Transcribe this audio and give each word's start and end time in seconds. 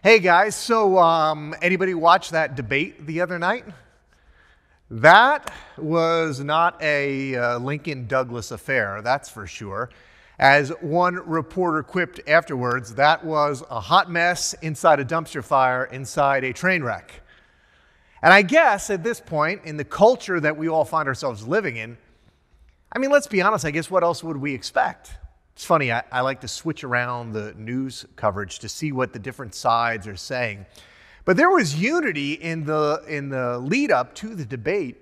Hey 0.00 0.20
guys, 0.20 0.54
so 0.54 0.96
um, 0.96 1.56
anybody 1.60 1.92
watch 1.92 2.30
that 2.30 2.54
debate 2.54 3.04
the 3.04 3.20
other 3.20 3.36
night? 3.36 3.64
That 4.88 5.52
was 5.76 6.38
not 6.38 6.80
a 6.80 7.34
uh, 7.34 7.58
Lincoln 7.58 8.06
Douglas 8.06 8.52
affair, 8.52 9.02
that's 9.02 9.28
for 9.28 9.44
sure. 9.48 9.90
As 10.38 10.68
one 10.82 11.16
reporter 11.28 11.82
quipped 11.82 12.20
afterwards, 12.28 12.94
that 12.94 13.24
was 13.24 13.64
a 13.70 13.80
hot 13.80 14.08
mess 14.08 14.54
inside 14.62 15.00
a 15.00 15.04
dumpster 15.04 15.42
fire 15.42 15.86
inside 15.86 16.44
a 16.44 16.52
train 16.52 16.84
wreck. 16.84 17.20
And 18.22 18.32
I 18.32 18.42
guess 18.42 18.90
at 18.90 19.02
this 19.02 19.18
point, 19.18 19.62
in 19.64 19.78
the 19.78 19.84
culture 19.84 20.38
that 20.38 20.56
we 20.56 20.68
all 20.68 20.84
find 20.84 21.08
ourselves 21.08 21.44
living 21.44 21.76
in, 21.76 21.98
I 22.92 23.00
mean, 23.00 23.10
let's 23.10 23.26
be 23.26 23.42
honest, 23.42 23.64
I 23.64 23.72
guess 23.72 23.90
what 23.90 24.04
else 24.04 24.22
would 24.22 24.36
we 24.36 24.54
expect? 24.54 25.10
It's 25.58 25.64
funny, 25.64 25.90
I, 25.90 26.04
I, 26.12 26.20
like 26.20 26.42
to 26.42 26.46
switch 26.46 26.84
around 26.84 27.32
the 27.32 27.52
news 27.54 28.06
coverage 28.14 28.60
to 28.60 28.68
see 28.68 28.92
what 28.92 29.12
the 29.12 29.18
different 29.18 29.56
sides 29.56 30.06
are 30.06 30.14
saying. 30.14 30.66
But 31.24 31.36
there 31.36 31.50
was 31.50 31.74
unity 31.74 32.34
in 32.34 32.62
the, 32.62 33.02
in 33.08 33.28
the 33.28 33.58
lead 33.58 33.90
up 33.90 34.14
to 34.14 34.36
the 34.36 34.44
debate 34.44 34.98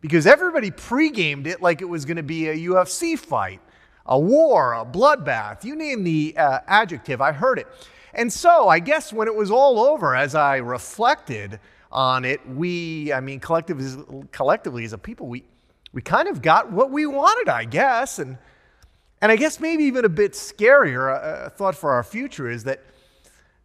because 0.00 0.26
everybody 0.26 0.72
pre-gamed 0.72 1.46
it 1.46 1.62
like 1.62 1.82
it 1.82 1.84
was 1.84 2.04
going 2.04 2.16
to 2.16 2.24
be 2.24 2.48
a 2.48 2.56
UFC 2.56 3.16
fight, 3.16 3.60
a 4.04 4.18
war, 4.18 4.72
a 4.72 4.84
bloodbath. 4.84 5.62
You 5.62 5.76
name 5.76 6.02
the 6.02 6.34
uh, 6.36 6.58
adjective, 6.66 7.20
I 7.20 7.30
heard 7.30 7.60
it. 7.60 7.68
And 8.12 8.32
so 8.32 8.68
I 8.68 8.80
guess 8.80 9.12
when 9.12 9.28
it 9.28 9.34
was 9.36 9.52
all 9.52 9.78
over, 9.78 10.16
as 10.16 10.34
I 10.34 10.56
reflected 10.56 11.60
on 11.92 12.24
it, 12.24 12.44
we, 12.48 13.12
I 13.12 13.20
mean, 13.20 13.38
collectively, 13.38 14.26
collectively 14.32 14.84
as 14.84 14.94
a 14.94 14.98
people, 14.98 15.28
we, 15.28 15.44
we 15.92 16.02
kind 16.02 16.26
of 16.26 16.42
got 16.42 16.72
what 16.72 16.90
we 16.90 17.06
wanted, 17.06 17.48
I 17.48 17.66
guess. 17.66 18.18
And 18.18 18.36
and 19.22 19.30
I 19.30 19.36
guess 19.36 19.60
maybe 19.60 19.84
even 19.84 20.04
a 20.04 20.08
bit 20.08 20.32
scarier, 20.32 21.08
a, 21.08 21.46
a 21.46 21.50
thought 21.50 21.76
for 21.76 21.92
our 21.92 22.02
future 22.02 22.50
is 22.50 22.64
that, 22.64 22.80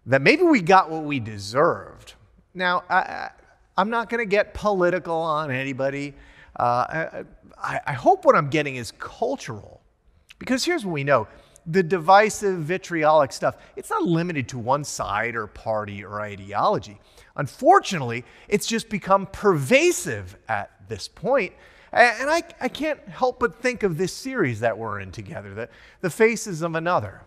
that 0.06 0.22
maybe 0.22 0.44
we 0.44 0.62
got 0.62 0.92
what 0.92 1.04
we 1.04 1.20
deserved. 1.20 2.14
Now, 2.54 2.84
I, 2.90 3.32
am 3.76 3.90
not 3.90 4.10
going 4.10 4.20
to 4.20 4.30
get 4.30 4.54
political 4.54 5.16
on 5.16 5.50
anybody. 5.50 6.14
Uh, 6.58 7.24
I, 7.58 7.82
I 7.88 7.94
hope 7.94 8.24
what 8.24 8.36
I'm 8.36 8.50
getting 8.50 8.76
is 8.76 8.92
cultural. 9.00 9.82
Because 10.38 10.64
here's 10.64 10.86
what 10.86 10.94
we 10.94 11.04
know 11.04 11.28
the 11.66 11.84
divisive, 11.84 12.60
vitriolic 12.60 13.34
stuff, 13.34 13.58
it's 13.76 13.90
not 13.90 14.04
limited 14.04 14.48
to 14.48 14.58
one 14.58 14.84
side 14.84 15.36
or 15.36 15.48
party 15.48 16.04
or 16.04 16.22
ideology. 16.22 16.98
Unfortunately, 17.36 18.24
it's 18.48 18.68
just 18.68 18.90
become 18.90 19.26
pervasive 19.28 20.38
at 20.48 20.72
this 20.88 21.08
point. 21.08 21.52
And 21.92 22.30
I, 22.30 22.44
I 22.60 22.68
can't 22.68 23.00
help 23.08 23.40
but 23.40 23.62
think 23.62 23.84
of 23.84 23.98
this 23.98 24.14
series 24.14 24.60
that 24.60 24.78
we're 24.78 25.00
in 25.00 25.12
together, 25.12 25.54
the, 25.54 25.70
the 26.02 26.10
Faces 26.10 26.62
of 26.62 26.76
Another. 26.76 27.22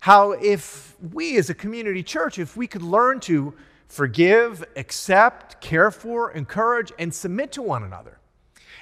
How, 0.00 0.32
if 0.32 0.96
we 1.12 1.36
as 1.36 1.50
a 1.50 1.54
community 1.54 2.02
church, 2.02 2.38
if 2.38 2.56
we 2.56 2.66
could 2.66 2.82
learn 2.82 3.20
to 3.20 3.54
forgive, 3.88 4.64
accept, 4.76 5.60
care 5.60 5.90
for, 5.90 6.32
encourage, 6.32 6.92
and 6.98 7.14
submit 7.14 7.52
to 7.52 7.62
one 7.62 7.82
another, 7.82 8.18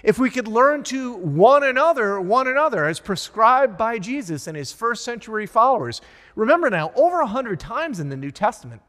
if 0.03 0.19
we 0.19 0.31
could 0.31 0.49
learn 0.49 0.83
to 0.85 1.15
one 1.15 1.63
another, 1.63 2.21
one 2.21 2.49
another, 2.49 2.87
as 2.87 2.99
prescribed 2.99 3.77
by 3.77 3.99
Jesus 3.99 4.47
and 4.47 4.57
his 4.57 4.73
first 4.73 5.05
century 5.05 5.47
followers. 5.47 6.01
Remember 6.35 6.71
now, 6.71 6.93
over 6.97 7.21
a 7.21 7.27
hundred 7.27 7.61
times 7.61 8.01
in 8.01 8.09
the 8.09 8.17
New 8.17 8.33
Testament, 8.33 8.83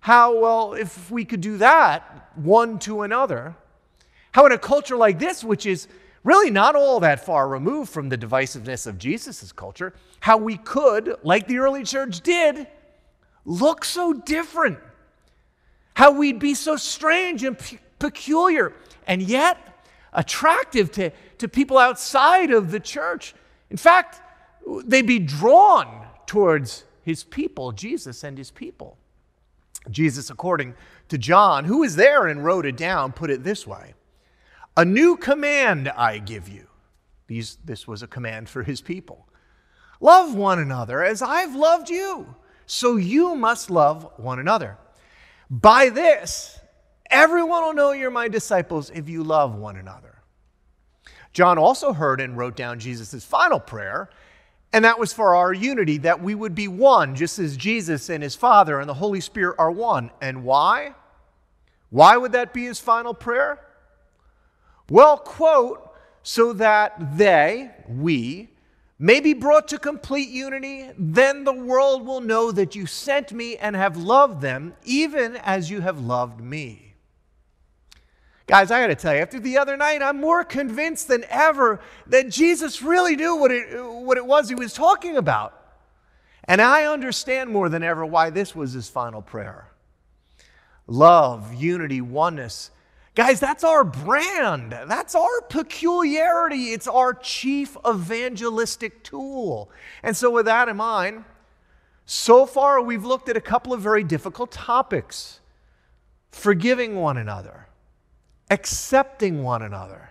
how, 0.00 0.38
well, 0.38 0.74
if 0.74 1.10
we 1.10 1.24
could 1.24 1.40
do 1.40 1.58
that 1.58 2.30
one 2.36 2.78
to 2.80 3.02
another, 3.02 3.54
how, 4.34 4.44
in 4.46 4.50
a 4.50 4.58
culture 4.58 4.96
like 4.96 5.20
this, 5.20 5.44
which 5.44 5.64
is 5.64 5.86
really 6.24 6.50
not 6.50 6.74
all 6.74 6.98
that 6.98 7.24
far 7.24 7.46
removed 7.46 7.88
from 7.88 8.08
the 8.08 8.18
divisiveness 8.18 8.84
of 8.84 8.98
Jesus' 8.98 9.52
culture, 9.52 9.94
how 10.18 10.38
we 10.38 10.56
could, 10.56 11.14
like 11.22 11.46
the 11.46 11.58
early 11.58 11.84
church 11.84 12.20
did, 12.20 12.66
look 13.44 13.84
so 13.84 14.12
different. 14.12 14.80
How 15.94 16.10
we'd 16.10 16.40
be 16.40 16.54
so 16.54 16.74
strange 16.74 17.44
and 17.44 17.56
pe- 17.56 17.78
peculiar, 18.00 18.72
and 19.06 19.22
yet 19.22 19.56
attractive 20.12 20.90
to, 20.90 21.12
to 21.38 21.46
people 21.46 21.78
outside 21.78 22.50
of 22.50 22.72
the 22.72 22.80
church. 22.80 23.36
In 23.70 23.76
fact, 23.76 24.20
they'd 24.84 25.06
be 25.06 25.20
drawn 25.20 26.08
towards 26.26 26.82
his 27.02 27.22
people, 27.22 27.70
Jesus 27.70 28.24
and 28.24 28.36
his 28.36 28.50
people. 28.50 28.98
Jesus, 29.92 30.28
according 30.28 30.74
to 31.08 31.18
John, 31.18 31.66
who 31.66 31.78
was 31.78 31.94
there 31.94 32.26
and 32.26 32.44
wrote 32.44 32.66
it 32.66 32.76
down, 32.76 33.12
put 33.12 33.30
it 33.30 33.44
this 33.44 33.64
way 33.64 33.94
a 34.76 34.84
new 34.84 35.16
command 35.16 35.88
I 35.88 36.18
give 36.18 36.48
you. 36.48 36.66
These, 37.26 37.58
this 37.64 37.86
was 37.88 38.02
a 38.02 38.06
command 38.06 38.48
for 38.48 38.62
his 38.62 38.80
people. 38.80 39.28
Love 40.00 40.34
one 40.34 40.58
another 40.58 41.02
as 41.02 41.22
I've 41.22 41.54
loved 41.54 41.88
you, 41.88 42.34
so 42.66 42.96
you 42.96 43.34
must 43.34 43.70
love 43.70 44.10
one 44.16 44.38
another. 44.38 44.76
By 45.48 45.88
this, 45.88 46.58
everyone 47.10 47.62
will 47.64 47.74
know 47.74 47.92
you're 47.92 48.10
my 48.10 48.28
disciples 48.28 48.90
if 48.90 49.08
you 49.08 49.22
love 49.22 49.54
one 49.54 49.76
another. 49.76 50.22
John 51.32 51.58
also 51.58 51.92
heard 51.92 52.20
and 52.20 52.36
wrote 52.36 52.56
down 52.56 52.78
Jesus' 52.78 53.24
final 53.24 53.60
prayer, 53.60 54.10
and 54.72 54.84
that 54.84 54.98
was 54.98 55.12
for 55.12 55.34
our 55.34 55.52
unity, 55.52 55.98
that 55.98 56.20
we 56.20 56.34
would 56.34 56.54
be 56.54 56.68
one, 56.68 57.14
just 57.14 57.38
as 57.38 57.56
Jesus 57.56 58.08
and 58.08 58.22
his 58.22 58.34
Father 58.34 58.80
and 58.80 58.88
the 58.88 58.94
Holy 58.94 59.20
Spirit 59.20 59.56
are 59.58 59.70
one. 59.70 60.10
And 60.20 60.44
why? 60.44 60.94
Why 61.90 62.16
would 62.16 62.32
that 62.32 62.52
be 62.52 62.64
his 62.64 62.80
final 62.80 63.14
prayer? 63.14 63.63
Well, 64.90 65.16
quote, 65.16 65.90
so 66.22 66.52
that 66.54 67.16
they, 67.16 67.70
we, 67.88 68.50
may 68.98 69.20
be 69.20 69.34
brought 69.34 69.68
to 69.68 69.78
complete 69.78 70.28
unity, 70.28 70.90
then 70.96 71.44
the 71.44 71.52
world 71.52 72.06
will 72.06 72.20
know 72.20 72.52
that 72.52 72.74
you 72.74 72.86
sent 72.86 73.32
me 73.32 73.56
and 73.56 73.76
have 73.76 73.96
loved 73.96 74.40
them, 74.40 74.74
even 74.84 75.36
as 75.36 75.70
you 75.70 75.80
have 75.80 76.00
loved 76.00 76.40
me. 76.40 76.94
Guys, 78.46 78.70
I 78.70 78.80
got 78.80 78.88
to 78.88 78.94
tell 78.94 79.14
you, 79.14 79.20
after 79.20 79.40
the 79.40 79.56
other 79.56 79.76
night, 79.76 80.02
I'm 80.02 80.20
more 80.20 80.44
convinced 80.44 81.08
than 81.08 81.24
ever 81.30 81.80
that 82.06 82.28
Jesus 82.28 82.82
really 82.82 83.16
knew 83.16 83.36
what 83.36 83.50
it, 83.50 83.82
what 83.82 84.18
it 84.18 84.26
was 84.26 84.48
he 84.48 84.54
was 84.54 84.74
talking 84.74 85.16
about. 85.16 85.60
And 86.44 86.60
I 86.60 86.84
understand 86.84 87.48
more 87.48 87.70
than 87.70 87.82
ever 87.82 88.04
why 88.04 88.28
this 88.28 88.54
was 88.54 88.72
his 88.72 88.88
final 88.88 89.22
prayer 89.22 89.70
love, 90.86 91.54
unity, 91.54 92.02
oneness 92.02 92.70
Guys, 93.14 93.38
that's 93.38 93.62
our 93.62 93.84
brand. 93.84 94.72
That's 94.72 95.14
our 95.14 95.40
peculiarity. 95.48 96.72
It's 96.72 96.88
our 96.88 97.14
chief 97.14 97.76
evangelistic 97.88 99.04
tool. 99.04 99.70
And 100.02 100.16
so, 100.16 100.30
with 100.32 100.46
that 100.46 100.68
in 100.68 100.76
mind, 100.76 101.24
so 102.06 102.44
far 102.44 102.82
we've 102.82 103.04
looked 103.04 103.28
at 103.28 103.36
a 103.36 103.40
couple 103.40 103.72
of 103.72 103.80
very 103.80 104.02
difficult 104.02 104.50
topics 104.50 105.40
forgiving 106.32 106.96
one 106.96 107.16
another, 107.16 107.68
accepting 108.50 109.44
one 109.44 109.62
another. 109.62 110.10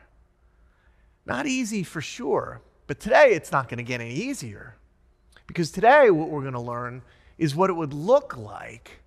Not 1.25 1.45
easy 1.45 1.83
for 1.83 1.99
sure, 1.99 2.61
but 2.87 3.01
today 3.01 3.33
it's 3.33 3.51
not 3.51 3.67
going 3.67 3.77
to 3.77 3.83
get 3.83 3.99
any 3.99 4.13
easier. 4.13 4.77
Because 5.45 5.71
today, 5.71 6.09
what 6.09 6.29
we're 6.29 6.41
going 6.41 6.53
to 6.53 6.61
learn 6.61 7.01
is 7.37 7.53
what 7.53 7.69
it 7.69 7.73
would 7.73 7.93
look 7.93 8.37
like 8.37 9.02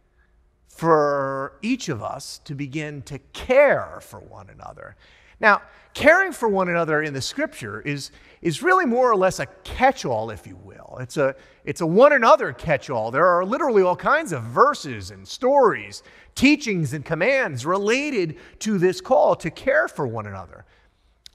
for 0.76 1.54
each 1.62 1.88
of 1.88 2.02
us 2.02 2.38
to 2.44 2.54
begin 2.54 3.00
to 3.02 3.18
care 3.32 3.98
for 4.02 4.20
one 4.20 4.50
another. 4.50 4.94
Now, 5.40 5.62
caring 5.94 6.32
for 6.32 6.48
one 6.50 6.68
another 6.68 7.02
in 7.02 7.14
the 7.14 7.22
scripture 7.22 7.80
is, 7.80 8.10
is 8.42 8.62
really 8.62 8.84
more 8.84 9.10
or 9.10 9.16
less 9.16 9.38
a 9.38 9.46
catch 9.64 10.04
all, 10.04 10.30
if 10.30 10.46
you 10.46 10.56
will. 10.56 10.98
It's 11.00 11.16
a, 11.16 11.34
it's 11.64 11.80
a 11.80 11.86
one 11.86 12.12
another 12.12 12.52
catch 12.52 12.90
all. 12.90 13.10
There 13.10 13.24
are 13.24 13.42
literally 13.44 13.82
all 13.82 13.96
kinds 13.96 14.32
of 14.32 14.42
verses 14.42 15.10
and 15.10 15.26
stories, 15.26 16.02
teachings 16.34 16.92
and 16.92 17.02
commands 17.04 17.64
related 17.64 18.36
to 18.60 18.76
this 18.76 19.00
call 19.00 19.34
to 19.36 19.50
care 19.50 19.88
for 19.88 20.06
one 20.06 20.26
another. 20.26 20.66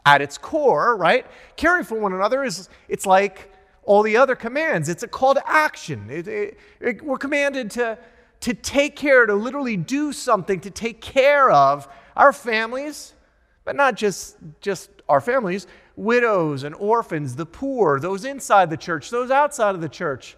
At 0.06 0.22
its 0.22 0.38
core, 0.38 0.96
right, 0.96 1.26
caring 1.56 1.84
for 1.84 2.00
one 2.00 2.14
another 2.14 2.44
is 2.44 2.70
it's 2.88 3.08
like 3.08 3.52
all 3.84 4.04
the 4.04 4.18
other 4.18 4.36
commands. 4.36 4.88
It's 4.88 5.04
a 5.04 5.08
call 5.08 5.34
to 5.34 5.50
action. 5.50 6.10
It, 6.12 6.28
it, 6.28 6.60
it, 6.80 7.02
we're 7.02 7.18
commanded 7.18 7.72
to, 7.72 7.98
to 8.42 8.54
take 8.54 8.96
care, 8.96 9.26
to 9.26 9.36
literally 9.36 9.78
do 9.78 10.12
something 10.12 10.60
to 10.62 10.70
take 10.70 11.02
care 11.02 11.50
of 11.50 11.88
our 12.16 12.34
families, 12.34 13.14
but 13.64 13.76
not 13.76 13.96
just, 13.96 14.38
just 14.60 14.90
our 15.08 15.22
families, 15.22 15.68
widows 15.96 16.64
and 16.64 16.76
orphans, 16.76 17.36
the 17.36 17.46
poor, 17.46 18.00
those 18.00 18.26
inside 18.26 18.70
the 18.70 18.78
church, 18.78 19.10
those 19.10 19.32
outside 19.32 19.76
of 19.76 19.82
the 19.82 19.90
church. 19.90 20.36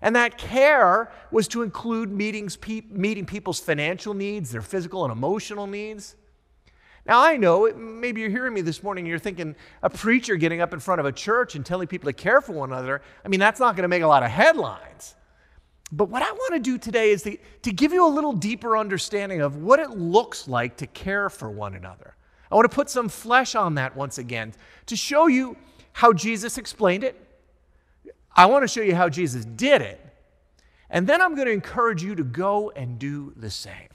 And 0.00 0.14
that 0.16 0.38
care 0.38 1.10
was 1.30 1.48
to 1.48 1.62
include 1.62 2.10
meetings, 2.10 2.56
pe- 2.56 2.82
meeting 2.90 3.26
people's 3.26 3.60
financial 3.60 4.14
needs, 4.14 4.50
their 4.50 4.62
physical 4.62 5.04
and 5.04 5.12
emotional 5.12 5.66
needs. 5.66 6.16
Now, 7.06 7.22
I 7.22 7.36
know, 7.36 7.72
maybe 7.74 8.20
you're 8.20 8.30
hearing 8.30 8.52
me 8.52 8.62
this 8.62 8.82
morning 8.82 9.04
and 9.04 9.08
you're 9.08 9.18
thinking 9.18 9.54
a 9.82 9.88
preacher 9.88 10.36
getting 10.36 10.60
up 10.60 10.72
in 10.72 10.80
front 10.80 11.00
of 11.00 11.06
a 11.06 11.12
church 11.12 11.54
and 11.54 11.64
telling 11.64 11.86
people 11.86 12.10
to 12.10 12.12
care 12.12 12.40
for 12.40 12.52
one 12.52 12.72
another, 12.72 13.00
I 13.24 13.28
mean, 13.28 13.40
that's 13.40 13.60
not 13.60 13.76
going 13.76 13.82
to 13.82 13.88
make 13.88 14.02
a 14.02 14.08
lot 14.08 14.22
of 14.22 14.30
headlines. 14.30 15.14
But 15.92 16.08
what 16.08 16.22
I 16.22 16.30
want 16.32 16.54
to 16.54 16.60
do 16.60 16.78
today 16.78 17.10
is 17.10 17.22
to, 17.22 17.36
to 17.62 17.72
give 17.72 17.92
you 17.92 18.06
a 18.06 18.10
little 18.10 18.32
deeper 18.32 18.76
understanding 18.76 19.40
of 19.40 19.56
what 19.56 19.78
it 19.78 19.90
looks 19.90 20.48
like 20.48 20.76
to 20.78 20.86
care 20.88 21.30
for 21.30 21.50
one 21.50 21.74
another. 21.74 22.16
I 22.50 22.54
want 22.54 22.70
to 22.70 22.74
put 22.74 22.90
some 22.90 23.08
flesh 23.08 23.54
on 23.54 23.74
that 23.76 23.96
once 23.96 24.18
again 24.18 24.52
to 24.86 24.96
show 24.96 25.26
you 25.26 25.56
how 25.92 26.12
Jesus 26.12 26.58
explained 26.58 27.04
it. 27.04 27.20
I 28.34 28.46
want 28.46 28.62
to 28.64 28.68
show 28.68 28.82
you 28.82 28.94
how 28.94 29.08
Jesus 29.08 29.44
did 29.44 29.80
it. 29.80 30.00
And 30.90 31.06
then 31.06 31.20
I'm 31.20 31.34
going 31.34 31.46
to 31.46 31.52
encourage 31.52 32.02
you 32.02 32.14
to 32.14 32.24
go 32.24 32.70
and 32.70 32.98
do 32.98 33.32
the 33.36 33.50
same. 33.50 33.88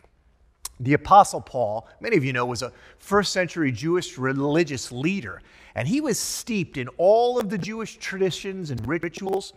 The 0.79 0.93
Apostle 0.93 1.41
Paul, 1.41 1.87
many 1.99 2.17
of 2.17 2.25
you 2.25 2.33
know, 2.33 2.45
was 2.45 2.63
a 2.63 2.73
first 2.97 3.31
century 3.33 3.71
Jewish 3.71 4.17
religious 4.17 4.91
leader, 4.91 5.41
and 5.75 5.87
he 5.87 6.01
was 6.01 6.17
steeped 6.17 6.77
in 6.77 6.87
all 6.97 7.39
of 7.39 7.49
the 7.49 7.57
Jewish 7.57 7.97
traditions 7.97 8.71
and 8.71 8.85
rituals. 8.87 9.53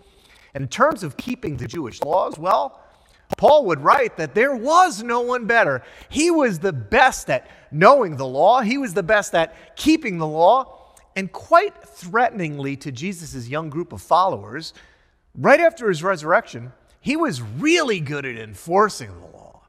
In 0.54 0.68
terms 0.68 1.02
of 1.02 1.16
keeping 1.16 1.56
the 1.56 1.66
Jewish 1.66 2.02
laws, 2.02 2.38
well, 2.38 2.80
Paul 3.36 3.66
would 3.66 3.80
write 3.80 4.16
that 4.16 4.34
there 4.34 4.54
was 4.54 5.02
no 5.02 5.20
one 5.20 5.46
better. 5.46 5.82
He 6.08 6.30
was 6.30 6.58
the 6.58 6.72
best 6.72 7.28
at 7.30 7.48
knowing 7.70 8.16
the 8.16 8.26
law, 8.26 8.60
he 8.60 8.78
was 8.78 8.94
the 8.94 9.02
best 9.02 9.34
at 9.34 9.76
keeping 9.76 10.18
the 10.18 10.26
law. 10.26 10.80
And 11.16 11.30
quite 11.30 11.76
threateningly 11.84 12.76
to 12.78 12.90
Jesus' 12.90 13.48
young 13.48 13.70
group 13.70 13.92
of 13.92 14.02
followers, 14.02 14.74
right 15.36 15.60
after 15.60 15.88
his 15.88 16.02
resurrection, 16.02 16.72
he 17.00 17.16
was 17.16 17.40
really 17.40 18.00
good 18.00 18.24
at 18.24 18.36
enforcing 18.36 19.10
the 19.20 19.26
law. 19.26 19.62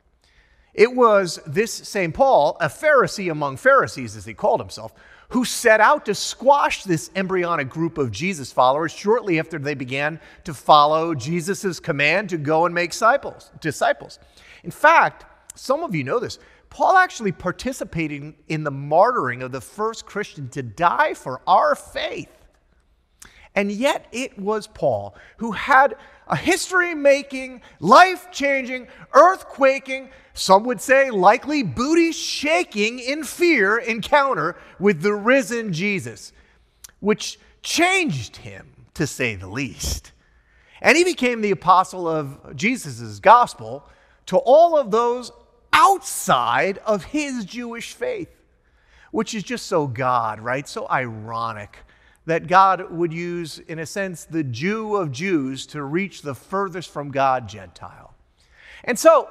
It 0.74 0.96
was 0.96 1.40
this 1.46 1.72
same 1.72 2.12
Paul, 2.12 2.58
a 2.60 2.68
Pharisee 2.68 3.32
among 3.32 3.58
Pharisees, 3.58 4.16
as 4.16 4.26
he 4.26 4.34
called 4.34 4.60
himself, 4.60 4.94
who 5.36 5.44
set 5.44 5.82
out 5.82 6.06
to 6.06 6.16
squash 6.16 6.86
this 6.86 7.12
embryonic 7.14 7.68
group 7.68 7.98
of 7.98 8.10
Jesus 8.10 8.54
followers 8.54 8.94
shortly 8.94 9.38
after 9.38 9.60
they 9.60 9.74
began 9.74 10.18
to 10.46 10.54
follow 10.54 11.14
Jesus' 11.14 11.78
command 11.82 12.30
to 12.30 12.38
go 12.38 12.66
and 12.66 12.74
make 12.74 12.92
disciples. 12.92 13.52
disciples. 13.60 14.18
In 14.64 14.72
fact, 14.72 15.26
some 15.54 15.84
of 15.84 15.94
you 15.94 16.06
know 16.06 16.20
this. 16.20 16.40
Paul 16.70 16.96
actually 16.96 17.34
participated 17.34 18.34
in 18.48 18.64
the 18.64 18.72
martyring 18.72 19.44
of 19.44 19.52
the 19.52 19.60
first 19.60 20.06
Christian 20.06 20.48
to 20.52 20.64
die 20.64 21.14
for 21.14 21.42
our 21.46 21.76
faith. 21.76 22.32
And 23.56 23.70
yet 23.70 24.08
it 24.14 24.40
was 24.40 24.68
Paul 24.68 25.18
who 25.36 25.52
had 25.52 25.98
a 26.30 26.38
history 26.38 26.96
making, 26.96 27.62
life 27.82 28.32
changing, 28.32 28.88
earthquaking, 29.12 30.12
some 30.36 30.66
would 30.66 30.82
say 30.82 31.10
likely 31.10 31.64
booty 31.64 32.12
shaking 32.12 33.00
in 33.00 33.24
fear 33.24 33.78
encounter 33.78 34.58
with 34.80 35.02
the 35.02 35.16
risen 35.16 35.72
Jesus, 35.72 36.34
which 37.00 37.40
changed 37.64 38.36
him, 38.38 38.68
to 38.94 39.08
say 39.08 39.36
the 39.36 39.48
least. 39.48 40.12
And 40.82 40.98
he 40.98 41.06
became 41.06 41.42
the 41.42 41.52
apostle 41.52 42.08
of 42.08 42.56
Jesus' 42.56 43.20
gospel 43.20 43.88
to 44.26 44.38
all 44.38 44.78
of 44.78 44.92
those 44.92 45.32
outside 45.72 46.80
of 46.80 47.06
his 47.06 47.46
Jewish 47.46 47.94
faith, 47.94 48.30
which 49.12 49.34
is 49.34 49.44
just 49.44 49.68
so 49.68 49.88
God, 49.88 50.42
right? 50.42 50.68
So 50.68 50.86
ironic 50.90 51.78
that 52.26 52.48
God 52.48 52.92
would 52.92 53.14
use, 53.14 53.60
in 53.60 53.80
a 53.80 53.86
sense, 53.86 54.26
the 54.26 54.44
Jew 54.44 54.98
of 54.98 55.14
Jews 55.14 55.66
to 55.68 55.82
reach 55.84 56.22
the 56.22 56.36
furthest 56.36 56.90
from 56.90 57.12
God 57.12 57.48
Gentile. 57.48 58.14
And 58.84 59.00
so, 59.00 59.30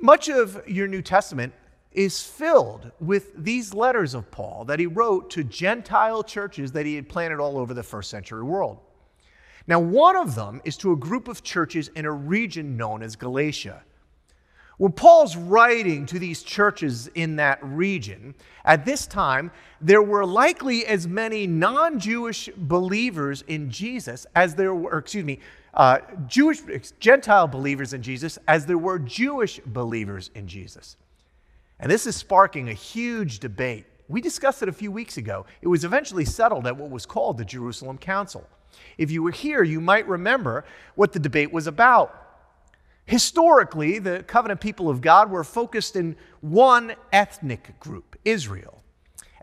much 0.00 0.28
of 0.28 0.62
your 0.66 0.88
New 0.88 1.02
Testament 1.02 1.52
is 1.92 2.22
filled 2.22 2.90
with 3.00 3.32
these 3.42 3.72
letters 3.72 4.14
of 4.14 4.30
Paul 4.30 4.66
that 4.66 4.78
he 4.78 4.86
wrote 4.86 5.30
to 5.30 5.42
Gentile 5.42 6.22
churches 6.22 6.72
that 6.72 6.84
he 6.84 6.94
had 6.94 7.08
planted 7.08 7.40
all 7.40 7.58
over 7.58 7.72
the 7.72 7.82
first 7.82 8.10
century 8.10 8.42
world. 8.42 8.78
Now, 9.66 9.80
one 9.80 10.14
of 10.14 10.34
them 10.34 10.60
is 10.64 10.76
to 10.78 10.92
a 10.92 10.96
group 10.96 11.26
of 11.26 11.42
churches 11.42 11.88
in 11.88 12.04
a 12.04 12.12
region 12.12 12.76
known 12.76 13.02
as 13.02 13.16
Galatia. 13.16 13.82
When 14.78 14.92
Paul's 14.92 15.36
writing 15.36 16.04
to 16.06 16.18
these 16.18 16.42
churches 16.42 17.08
in 17.14 17.36
that 17.36 17.58
region, 17.62 18.34
at 18.64 18.84
this 18.84 19.06
time, 19.06 19.50
there 19.80 20.02
were 20.02 20.26
likely 20.26 20.84
as 20.86 21.08
many 21.08 21.46
non 21.46 21.98
Jewish 21.98 22.50
believers 22.56 23.42
in 23.48 23.70
Jesus 23.70 24.26
as 24.36 24.54
there 24.54 24.74
were, 24.74 24.98
excuse 24.98 25.24
me, 25.24 25.40
uh, 25.76 25.98
Jewish, 26.26 26.60
Gentile 26.98 27.46
believers 27.46 27.92
in 27.92 28.02
Jesus 28.02 28.38
as 28.48 28.66
there 28.66 28.78
were 28.78 28.98
Jewish 28.98 29.60
believers 29.66 30.30
in 30.34 30.48
Jesus. 30.48 30.96
And 31.78 31.92
this 31.92 32.06
is 32.06 32.16
sparking 32.16 32.68
a 32.68 32.72
huge 32.72 33.38
debate. 33.38 33.84
We 34.08 34.20
discussed 34.20 34.62
it 34.62 34.68
a 34.68 34.72
few 34.72 34.90
weeks 34.90 35.18
ago. 35.18 35.44
It 35.60 35.68
was 35.68 35.84
eventually 35.84 36.24
settled 36.24 36.66
at 36.66 36.76
what 36.76 36.90
was 36.90 37.04
called 37.04 37.36
the 37.36 37.44
Jerusalem 37.44 37.98
Council. 37.98 38.48
If 38.96 39.10
you 39.10 39.22
were 39.22 39.30
here, 39.30 39.62
you 39.62 39.80
might 39.80 40.08
remember 40.08 40.64
what 40.94 41.12
the 41.12 41.18
debate 41.18 41.52
was 41.52 41.66
about. 41.66 42.22
Historically, 43.04 43.98
the 43.98 44.22
covenant 44.22 44.60
people 44.60 44.88
of 44.88 45.00
God 45.00 45.30
were 45.30 45.44
focused 45.44 45.94
in 45.94 46.16
one 46.40 46.94
ethnic 47.12 47.78
group, 47.78 48.16
Israel. 48.24 48.75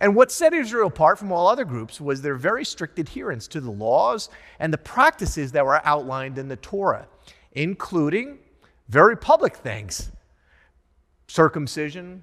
And 0.03 0.17
what 0.17 0.33
set 0.33 0.53
Israel 0.53 0.89
apart 0.89 1.17
from 1.17 1.31
all 1.31 1.47
other 1.47 1.63
groups 1.63 2.01
was 2.01 2.21
their 2.21 2.35
very 2.35 2.65
strict 2.65 2.99
adherence 2.99 3.47
to 3.47 3.61
the 3.61 3.71
laws 3.71 4.27
and 4.59 4.73
the 4.73 4.77
practices 4.77 5.53
that 5.53 5.65
were 5.65 5.79
outlined 5.87 6.37
in 6.37 6.49
the 6.49 6.57
Torah, 6.57 7.07
including 7.53 8.39
very 8.89 9.15
public 9.15 9.55
things 9.55 10.11
circumcision, 11.29 12.21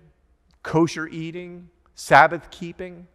kosher 0.63 1.09
eating, 1.09 1.71
Sabbath 1.95 2.51
keeping. 2.51 3.07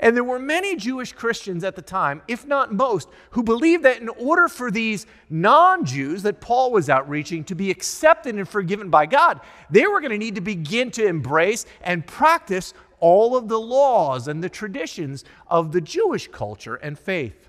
And 0.00 0.16
there 0.16 0.24
were 0.24 0.40
many 0.40 0.74
Jewish 0.74 1.12
Christians 1.12 1.62
at 1.62 1.76
the 1.76 1.80
time, 1.80 2.22
if 2.26 2.44
not 2.44 2.72
most, 2.72 3.08
who 3.30 3.42
believed 3.44 3.84
that 3.84 4.00
in 4.00 4.08
order 4.08 4.48
for 4.48 4.70
these 4.70 5.06
non 5.30 5.84
Jews 5.84 6.22
that 6.24 6.40
Paul 6.40 6.72
was 6.72 6.90
outreaching 6.90 7.44
to 7.44 7.54
be 7.54 7.70
accepted 7.70 8.34
and 8.34 8.48
forgiven 8.48 8.90
by 8.90 9.06
God, 9.06 9.40
they 9.70 9.86
were 9.86 10.00
going 10.00 10.10
to 10.10 10.18
need 10.18 10.34
to 10.34 10.40
begin 10.40 10.90
to 10.90 11.06
embrace 11.06 11.66
and 11.82 12.04
practice 12.04 12.74
all 13.00 13.36
of 13.36 13.48
the 13.48 13.60
laws 13.60 14.28
and 14.28 14.42
the 14.42 14.48
traditions 14.48 15.24
of 15.46 15.72
the 15.72 15.80
Jewish 15.80 16.28
culture 16.28 16.76
and 16.76 16.98
faith. 16.98 17.48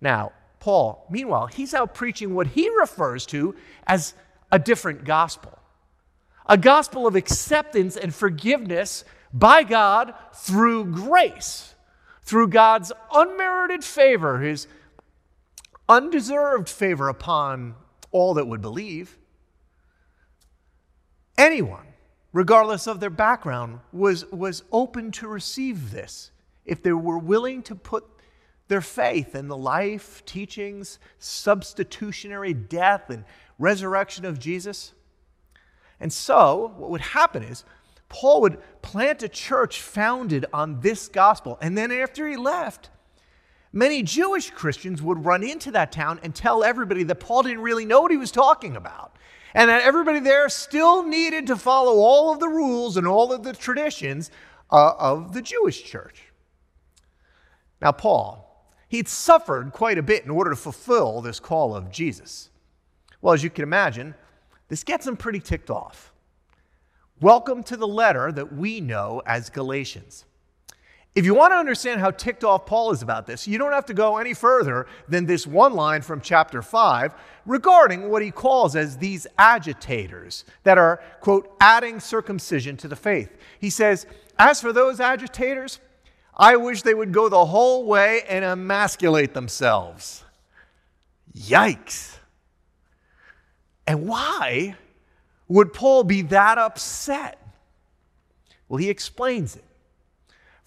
Now, 0.00 0.32
Paul, 0.58 1.06
meanwhile, 1.10 1.46
he's 1.46 1.74
out 1.74 1.94
preaching 1.94 2.34
what 2.34 2.48
he 2.48 2.68
refers 2.78 3.26
to 3.26 3.54
as 3.86 4.14
a 4.52 4.58
different 4.58 5.04
gospel 5.04 5.60
a 6.50 6.58
gospel 6.58 7.06
of 7.06 7.14
acceptance 7.14 7.96
and 7.96 8.12
forgiveness 8.12 9.04
by 9.32 9.62
God 9.62 10.12
through 10.34 10.86
grace, 10.86 11.76
through 12.22 12.48
God's 12.48 12.90
unmerited 13.14 13.84
favor, 13.84 14.40
his 14.40 14.66
undeserved 15.88 16.68
favor 16.68 17.08
upon 17.08 17.76
all 18.10 18.34
that 18.34 18.48
would 18.48 18.60
believe. 18.60 19.16
Anyone, 21.38 21.86
regardless 22.32 22.86
of 22.86 23.00
their 23.00 23.10
background, 23.10 23.80
was, 23.92 24.24
was 24.30 24.62
open 24.72 25.10
to 25.12 25.28
receive 25.28 25.90
this 25.90 26.30
if 26.64 26.82
they 26.82 26.92
were 26.92 27.18
willing 27.18 27.62
to 27.64 27.74
put 27.74 28.04
their 28.68 28.80
faith 28.80 29.34
in 29.34 29.48
the 29.48 29.56
life, 29.56 30.24
teachings, 30.24 30.98
substitutionary 31.18 32.54
death, 32.54 33.10
and 33.10 33.24
resurrection 33.58 34.24
of 34.24 34.38
Jesus. 34.38 34.92
And 35.98 36.12
so, 36.12 36.72
what 36.76 36.90
would 36.90 37.00
happen 37.00 37.42
is 37.42 37.64
Paul 38.08 38.42
would 38.42 38.58
plant 38.82 39.22
a 39.22 39.28
church 39.28 39.80
founded 39.80 40.46
on 40.52 40.80
this 40.80 41.08
gospel. 41.08 41.58
And 41.60 41.76
then 41.76 41.90
after 41.92 42.28
he 42.28 42.36
left, 42.36 42.90
many 43.72 44.02
Jewish 44.02 44.50
Christians 44.50 45.02
would 45.02 45.24
run 45.24 45.42
into 45.42 45.70
that 45.72 45.92
town 45.92 46.20
and 46.22 46.34
tell 46.34 46.64
everybody 46.64 47.02
that 47.04 47.20
Paul 47.20 47.42
didn't 47.42 47.62
really 47.62 47.84
know 47.84 48.02
what 48.02 48.10
he 48.10 48.16
was 48.16 48.32
talking 48.32 48.76
about. 48.76 49.16
And 49.54 49.68
that 49.68 49.82
everybody 49.82 50.20
there 50.20 50.48
still 50.48 51.02
needed 51.02 51.46
to 51.48 51.56
follow 51.56 51.98
all 51.98 52.32
of 52.32 52.40
the 52.40 52.48
rules 52.48 52.96
and 52.96 53.06
all 53.06 53.32
of 53.32 53.42
the 53.42 53.52
traditions 53.52 54.30
uh, 54.70 54.92
of 54.98 55.32
the 55.34 55.42
Jewish 55.42 55.82
church. 55.82 56.24
Now, 57.82 57.92
Paul, 57.92 58.70
he'd 58.88 59.08
suffered 59.08 59.72
quite 59.72 59.98
a 59.98 60.02
bit 60.02 60.24
in 60.24 60.30
order 60.30 60.50
to 60.50 60.56
fulfill 60.56 61.20
this 61.20 61.40
call 61.40 61.74
of 61.74 61.90
Jesus. 61.90 62.50
Well, 63.20 63.34
as 63.34 63.42
you 63.42 63.50
can 63.50 63.64
imagine, 63.64 64.14
this 64.68 64.84
gets 64.84 65.06
him 65.06 65.16
pretty 65.16 65.40
ticked 65.40 65.70
off. 65.70 66.12
Welcome 67.20 67.62
to 67.64 67.76
the 67.76 67.88
letter 67.88 68.30
that 68.32 68.52
we 68.52 68.80
know 68.80 69.20
as 69.26 69.50
Galatians. 69.50 70.24
If 71.14 71.24
you 71.24 71.34
want 71.34 71.52
to 71.52 71.56
understand 71.56 72.00
how 72.00 72.12
ticked 72.12 72.44
off 72.44 72.66
Paul 72.66 72.92
is 72.92 73.02
about 73.02 73.26
this, 73.26 73.48
you 73.48 73.58
don't 73.58 73.72
have 73.72 73.86
to 73.86 73.94
go 73.94 74.18
any 74.18 74.32
further 74.32 74.86
than 75.08 75.26
this 75.26 75.44
one 75.44 75.74
line 75.74 76.02
from 76.02 76.20
chapter 76.20 76.62
5 76.62 77.14
regarding 77.46 78.08
what 78.08 78.22
he 78.22 78.30
calls 78.30 78.76
as 78.76 78.96
these 78.96 79.26
agitators 79.36 80.44
that 80.62 80.78
are, 80.78 81.02
quote, 81.20 81.52
adding 81.60 81.98
circumcision 81.98 82.76
to 82.76 82.86
the 82.86 82.94
faith. 82.94 83.36
He 83.58 83.70
says, 83.70 84.06
As 84.38 84.60
for 84.60 84.72
those 84.72 85.00
agitators, 85.00 85.80
I 86.36 86.56
wish 86.56 86.82
they 86.82 86.94
would 86.94 87.12
go 87.12 87.28
the 87.28 87.44
whole 87.44 87.84
way 87.86 88.22
and 88.28 88.44
emasculate 88.44 89.34
themselves. 89.34 90.24
Yikes. 91.36 92.18
And 93.84 94.06
why 94.06 94.76
would 95.48 95.72
Paul 95.72 96.04
be 96.04 96.22
that 96.22 96.56
upset? 96.56 97.44
Well, 98.68 98.78
he 98.78 98.88
explains 98.88 99.56
it. 99.56 99.64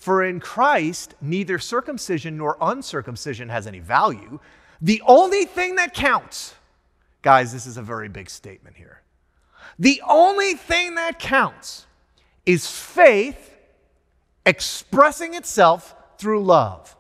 For 0.04 0.22
in 0.22 0.42
Christ, 0.42 1.16
neither 1.22 1.58
circumcision 1.58 2.36
nor 2.36 2.58
uncircumcision 2.60 3.48
has 3.48 3.66
any 3.66 3.80
value. 3.80 4.42
The 4.82 5.02
only 5.08 5.46
thing 5.46 5.78
that 5.78 5.94
counts, 5.94 6.56
guys, 7.22 7.54
this 7.54 7.66
is 7.66 7.78
a 7.78 7.82
very 7.82 8.10
big 8.10 8.30
statement 8.30 8.76
here. 8.76 9.00
The 9.80 10.02
only 10.06 10.56
thing 10.56 10.96
that 10.96 11.20
counts 11.20 11.86
is 12.46 12.70
faith 12.70 13.56
expressing 14.46 15.36
itself 15.36 15.96
through 16.18 16.44
love. 16.44 16.98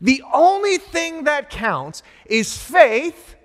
The 0.00 0.24
only 0.34 0.78
thing 0.78 1.22
that 1.22 1.50
counts 1.50 2.02
is 2.26 2.58
faith 2.58 3.36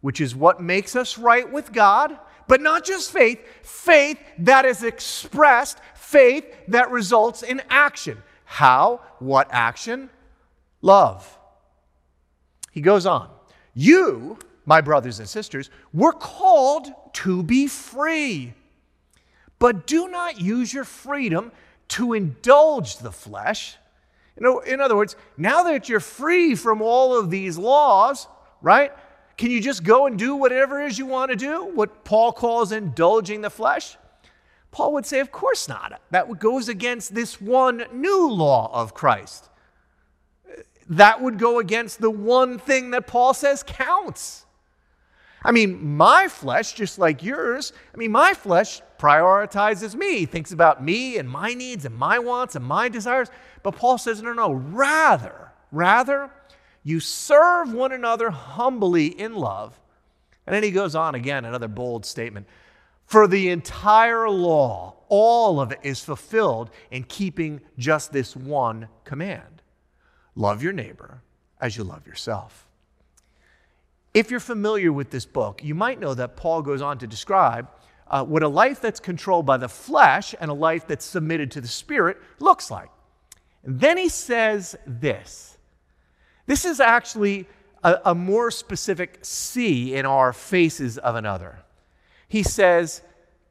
which 0.00 0.20
is 0.20 0.34
what 0.34 0.60
makes 0.60 0.96
us 0.96 1.16
right 1.16 1.48
with 1.48 1.72
God, 1.72 2.18
but 2.48 2.60
not 2.60 2.84
just 2.84 3.12
faith, 3.12 3.38
faith 3.62 4.18
that 4.38 4.64
is 4.64 4.82
expressed, 4.82 5.78
faith 6.10 6.44
that 6.68 6.90
results 6.90 7.42
in 7.42 7.62
action. 7.70 8.22
How? 8.44 9.00
What 9.20 9.48
action? 9.50 10.10
Love. 10.82 11.38
He 12.72 12.80
goes 12.80 13.06
on. 13.06 13.30
You, 13.74 14.38
my 14.66 14.80
brothers 14.80 15.20
and 15.20 15.28
sisters, 15.28 15.70
were 15.92 16.12
called 16.12 16.88
to 17.14 17.42
be 17.42 17.68
free. 17.68 18.54
But 19.58 19.86
do 19.86 20.08
not 20.08 20.40
use 20.40 20.72
your 20.72 20.84
freedom 20.84 21.52
to 21.88 22.14
indulge 22.14 22.98
the 22.98 23.12
flesh. 23.12 23.76
In 24.36 24.80
other 24.80 24.96
words, 24.96 25.16
now 25.36 25.64
that 25.64 25.88
you're 25.88 26.00
free 26.00 26.54
from 26.54 26.80
all 26.80 27.18
of 27.18 27.30
these 27.30 27.58
laws, 27.58 28.26
right? 28.62 28.92
Can 29.36 29.50
you 29.50 29.60
just 29.60 29.84
go 29.84 30.06
and 30.06 30.18
do 30.18 30.34
whatever 30.34 30.82
it 30.82 30.86
is 30.86 30.98
you 30.98 31.06
want 31.06 31.30
to 31.30 31.36
do? 31.36 31.66
What 31.66 32.04
Paul 32.04 32.32
calls 32.32 32.72
indulging 32.72 33.42
the 33.42 33.50
flesh? 33.50 33.96
Paul 34.70 34.92
would 34.92 35.06
say, 35.06 35.20
of 35.20 35.32
course 35.32 35.68
not. 35.68 36.00
That 36.10 36.38
goes 36.38 36.68
against 36.68 37.14
this 37.14 37.40
one 37.40 37.84
new 37.92 38.30
law 38.30 38.70
of 38.72 38.94
Christ 38.94 39.50
that 40.90 41.22
would 41.22 41.38
go 41.38 41.60
against 41.60 42.00
the 42.00 42.10
one 42.10 42.58
thing 42.58 42.90
that 42.90 43.06
Paul 43.06 43.32
says 43.32 43.62
counts. 43.62 44.44
I 45.42 45.52
mean, 45.52 45.96
my 45.96 46.28
flesh, 46.28 46.74
just 46.74 46.98
like 46.98 47.22
yours, 47.22 47.72
I 47.94 47.96
mean, 47.96 48.10
my 48.10 48.34
flesh 48.34 48.82
prioritizes 48.98 49.94
me, 49.94 50.26
thinks 50.26 50.52
about 50.52 50.84
me 50.84 51.16
and 51.16 51.30
my 51.30 51.54
needs 51.54 51.84
and 51.86 51.94
my 51.94 52.18
wants 52.18 52.56
and 52.56 52.64
my 52.64 52.88
desires. 52.88 53.28
But 53.62 53.76
Paul 53.76 53.98
says, 53.98 54.20
no, 54.20 54.32
no, 54.32 54.52
rather, 54.52 55.52
rather, 55.70 56.30
you 56.82 56.98
serve 56.98 57.72
one 57.72 57.92
another 57.92 58.30
humbly 58.30 59.06
in 59.06 59.34
love. 59.36 59.80
And 60.46 60.54
then 60.54 60.64
he 60.64 60.72
goes 60.72 60.94
on 60.94 61.14
again, 61.14 61.44
another 61.44 61.68
bold 61.68 62.04
statement. 62.04 62.46
For 63.10 63.26
the 63.26 63.48
entire 63.48 64.30
law, 64.30 64.94
all 65.08 65.58
of 65.58 65.72
it 65.72 65.80
is 65.82 65.98
fulfilled 65.98 66.70
in 66.92 67.02
keeping 67.02 67.60
just 67.76 68.12
this 68.12 68.36
one 68.36 68.86
command 69.02 69.62
love 70.36 70.62
your 70.62 70.72
neighbor 70.72 71.20
as 71.60 71.76
you 71.76 71.82
love 71.82 72.06
yourself. 72.06 72.68
If 74.14 74.30
you're 74.30 74.38
familiar 74.38 74.92
with 74.92 75.10
this 75.10 75.26
book, 75.26 75.64
you 75.64 75.74
might 75.74 75.98
know 75.98 76.14
that 76.14 76.36
Paul 76.36 76.62
goes 76.62 76.80
on 76.80 76.98
to 76.98 77.08
describe 77.08 77.68
uh, 78.06 78.24
what 78.24 78.44
a 78.44 78.48
life 78.48 78.80
that's 78.80 79.00
controlled 79.00 79.44
by 79.44 79.56
the 79.56 79.68
flesh 79.68 80.32
and 80.40 80.48
a 80.48 80.54
life 80.54 80.86
that's 80.86 81.04
submitted 81.04 81.50
to 81.50 81.60
the 81.60 81.66
Spirit 81.66 82.16
looks 82.38 82.70
like. 82.70 82.90
And 83.64 83.80
then 83.80 83.98
he 83.98 84.08
says 84.08 84.76
this 84.86 85.58
this 86.46 86.64
is 86.64 86.78
actually 86.78 87.48
a, 87.82 87.98
a 88.04 88.14
more 88.14 88.52
specific 88.52 89.18
C 89.22 89.96
in 89.96 90.06
our 90.06 90.32
faces 90.32 90.96
of 90.96 91.16
another. 91.16 91.58
He 92.30 92.44
says, 92.44 93.02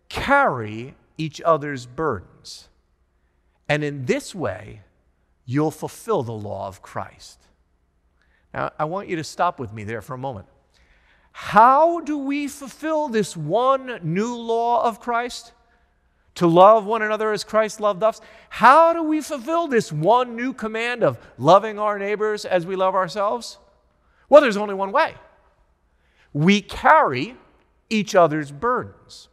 carry 0.07 0.95
each 1.17 1.41
other's 1.41 1.86
burdens. 1.86 2.69
And 3.67 3.83
in 3.83 4.05
this 4.05 4.33
way, 4.33 4.83
you'll 5.45 5.69
fulfill 5.69 6.24
the 6.24 6.31
law 6.31 6.65
of 6.69 6.81
Christ. 6.81 7.41
Now, 8.53 8.71
I 8.79 8.86
want 8.86 9.09
you 9.09 9.17
to 9.17 9.24
stop 9.25 9.59
with 9.59 9.74
me 9.74 9.83
there 9.83 10.01
for 10.01 10.13
a 10.13 10.17
moment. 10.17 10.48
How 11.33 12.00
do 12.00 12.19
we 12.19 12.48
fulfill 12.48 13.09
this 13.09 13.36
one 13.36 14.00
new 14.01 14.33
law 14.33 14.81
of 14.86 15.01
Christ? 15.01 15.51
To 16.36 16.48
love 16.48 16.86
one 16.86 17.01
another 17.01 17.33
as 17.33 17.43
Christ 17.43 17.81
loved 17.81 18.01
us? 18.01 18.21
How 18.48 18.93
do 18.93 19.03
we 19.03 19.19
fulfill 19.19 19.67
this 19.67 19.91
one 19.91 20.38
new 20.38 20.53
command 20.53 21.03
of 21.03 21.19
loving 21.38 21.77
our 21.77 22.00
neighbors 22.00 22.45
as 22.45 22.65
we 22.65 22.77
love 22.77 22.95
ourselves? 22.95 23.57
Well, 24.29 24.41
there's 24.41 24.55
only 24.55 24.74
one 24.74 24.93
way. 24.93 25.15
We 26.31 26.62
carry 26.62 27.36
each 27.89 28.15
other's 28.15 28.51
burdens. 28.51 29.29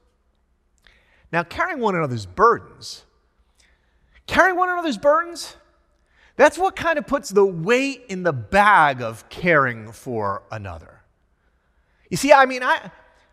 Now, 1.32 1.42
carrying 1.42 1.80
one 1.80 1.94
another's 1.94 2.26
burdens, 2.26 3.04
carrying 4.26 4.56
one 4.56 4.68
another's 4.70 4.98
burdens, 4.98 5.56
that's 6.36 6.58
what 6.58 6.76
kind 6.76 6.98
of 6.98 7.06
puts 7.06 7.30
the 7.30 7.44
weight 7.44 8.04
in 8.08 8.22
the 8.22 8.32
bag 8.32 9.02
of 9.02 9.28
caring 9.28 9.92
for 9.92 10.42
another. 10.50 11.00
You 12.10 12.16
see, 12.16 12.32
I 12.32 12.46
mean, 12.46 12.62
I, 12.62 12.90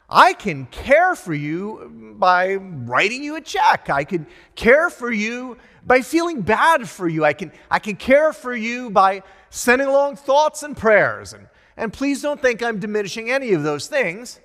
I 0.10 0.34
can 0.34 0.66
care 0.68 1.16
for 1.16 1.34
you 1.34 2.16
by 2.18 2.56
writing 2.56 3.24
you 3.24 3.36
a 3.36 3.42
check. 3.42 3.90
I 3.90 4.04
can 4.04 4.26
care 4.56 4.90
for 4.90 5.12
you 5.12 5.58
by 5.86 6.02
feeling 6.02 6.42
bad 6.42 6.88
for 6.88 7.08
you. 7.08 7.26
I 7.26 7.34
can, 7.34 7.52
I 7.70 7.80
can 7.80 7.96
care 7.96 8.32
for 8.32 8.56
you 8.56 8.90
by 8.90 9.24
sending 9.50 9.88
along 9.88 10.16
thoughts 10.16 10.64
and 10.64 10.76
prayers. 10.76 11.34
And, 11.34 11.48
and 11.76 11.92
please 11.92 12.22
don't 12.22 12.42
think 12.42 12.64
I'm 12.64 12.80
diminishing 12.80 13.32
any 13.32 13.54
of 13.54 13.64
those 13.64 13.88
things. 13.88 14.40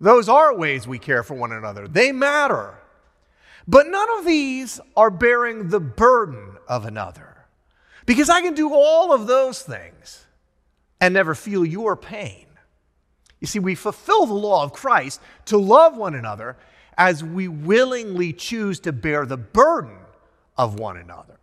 Those 0.00 0.28
are 0.28 0.56
ways 0.56 0.86
we 0.86 0.98
care 0.98 1.22
for 1.22 1.34
one 1.34 1.52
another, 1.52 1.88
they 1.88 2.12
matter. 2.12 2.74
But 3.66 3.86
none 3.86 4.18
of 4.18 4.26
these 4.26 4.80
are 4.96 5.10
bearing 5.10 5.68
the 5.68 5.80
burden 5.80 6.56
of 6.68 6.84
another. 6.84 7.46
Because 8.06 8.28
I 8.28 8.42
can 8.42 8.54
do 8.54 8.74
all 8.74 9.12
of 9.12 9.26
those 9.26 9.62
things 9.62 10.26
and 11.00 11.14
never 11.14 11.34
feel 11.34 11.64
your 11.64 11.96
pain. 11.96 12.46
You 13.40 13.46
see, 13.46 13.58
we 13.58 13.74
fulfill 13.74 14.26
the 14.26 14.34
law 14.34 14.62
of 14.62 14.72
Christ 14.72 15.20
to 15.46 15.56
love 15.56 15.96
one 15.96 16.14
another 16.14 16.56
as 16.96 17.24
we 17.24 17.48
willingly 17.48 18.32
choose 18.32 18.80
to 18.80 18.92
bear 18.92 19.26
the 19.26 19.36
burden 19.36 19.98
of 20.56 20.78
one 20.78 20.96
another. 20.96 21.38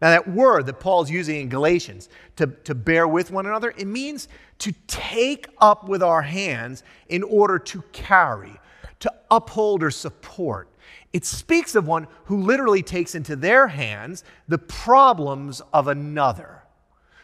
Now, 0.00 0.10
that 0.10 0.28
word 0.28 0.66
that 0.66 0.78
Paul's 0.78 1.10
using 1.10 1.40
in 1.40 1.48
Galatians, 1.48 2.08
to, 2.36 2.48
to 2.64 2.74
bear 2.74 3.08
with 3.08 3.30
one 3.30 3.46
another, 3.46 3.72
it 3.78 3.86
means 3.86 4.28
to 4.58 4.72
take 4.86 5.48
up 5.58 5.88
with 5.88 6.02
our 6.02 6.22
hands 6.22 6.82
in 7.08 7.22
order 7.22 7.58
to 7.58 7.82
carry, 7.92 8.60
to 9.00 9.12
uphold 9.30 9.82
or 9.82 9.90
support. 9.90 10.68
It 11.14 11.24
speaks 11.24 11.74
of 11.74 11.86
one 11.86 12.08
who 12.26 12.42
literally 12.42 12.82
takes 12.82 13.14
into 13.14 13.36
their 13.36 13.68
hands 13.68 14.22
the 14.48 14.58
problems 14.58 15.62
of 15.72 15.88
another, 15.88 16.62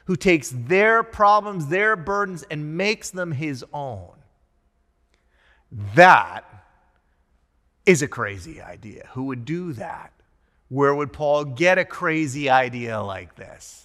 who 0.06 0.16
takes 0.16 0.50
their 0.50 1.02
problems, 1.02 1.66
their 1.66 1.94
burdens, 1.94 2.42
and 2.50 2.78
makes 2.78 3.10
them 3.10 3.32
his 3.32 3.62
own. 3.74 4.12
That 5.94 6.44
is 7.84 8.00
a 8.00 8.08
crazy 8.08 8.62
idea. 8.62 9.08
Who 9.12 9.24
would 9.24 9.44
do 9.44 9.74
that? 9.74 10.12
Where 10.72 10.94
would 10.94 11.12
Paul 11.12 11.44
get 11.44 11.76
a 11.76 11.84
crazy 11.84 12.48
idea 12.48 13.02
like 13.02 13.36
this? 13.36 13.84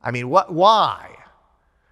I 0.00 0.12
mean, 0.12 0.30
what, 0.30 0.54
why? 0.54 1.16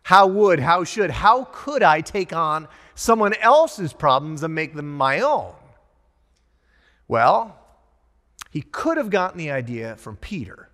How 0.04 0.28
would, 0.28 0.60
how 0.60 0.84
should, 0.84 1.10
how 1.10 1.48
could 1.50 1.82
I 1.82 2.00
take 2.00 2.32
on 2.32 2.68
someone 2.94 3.34
else's 3.34 3.92
problems 3.92 4.44
and 4.44 4.54
make 4.54 4.76
them 4.76 4.96
my 4.96 5.18
own? 5.18 5.54
Well, 7.08 7.58
he 8.52 8.62
could 8.62 8.96
have 8.96 9.10
gotten 9.10 9.38
the 9.38 9.50
idea 9.50 9.96
from 9.96 10.14
Peter, 10.14 10.70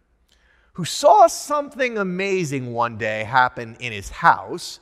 who 0.75 0.85
saw 0.85 1.27
something 1.27 1.97
amazing 1.97 2.75
one 2.75 2.99
day 2.99 3.25
happen 3.25 3.79
in 3.81 3.95
his 3.95 4.11
house, 4.11 4.79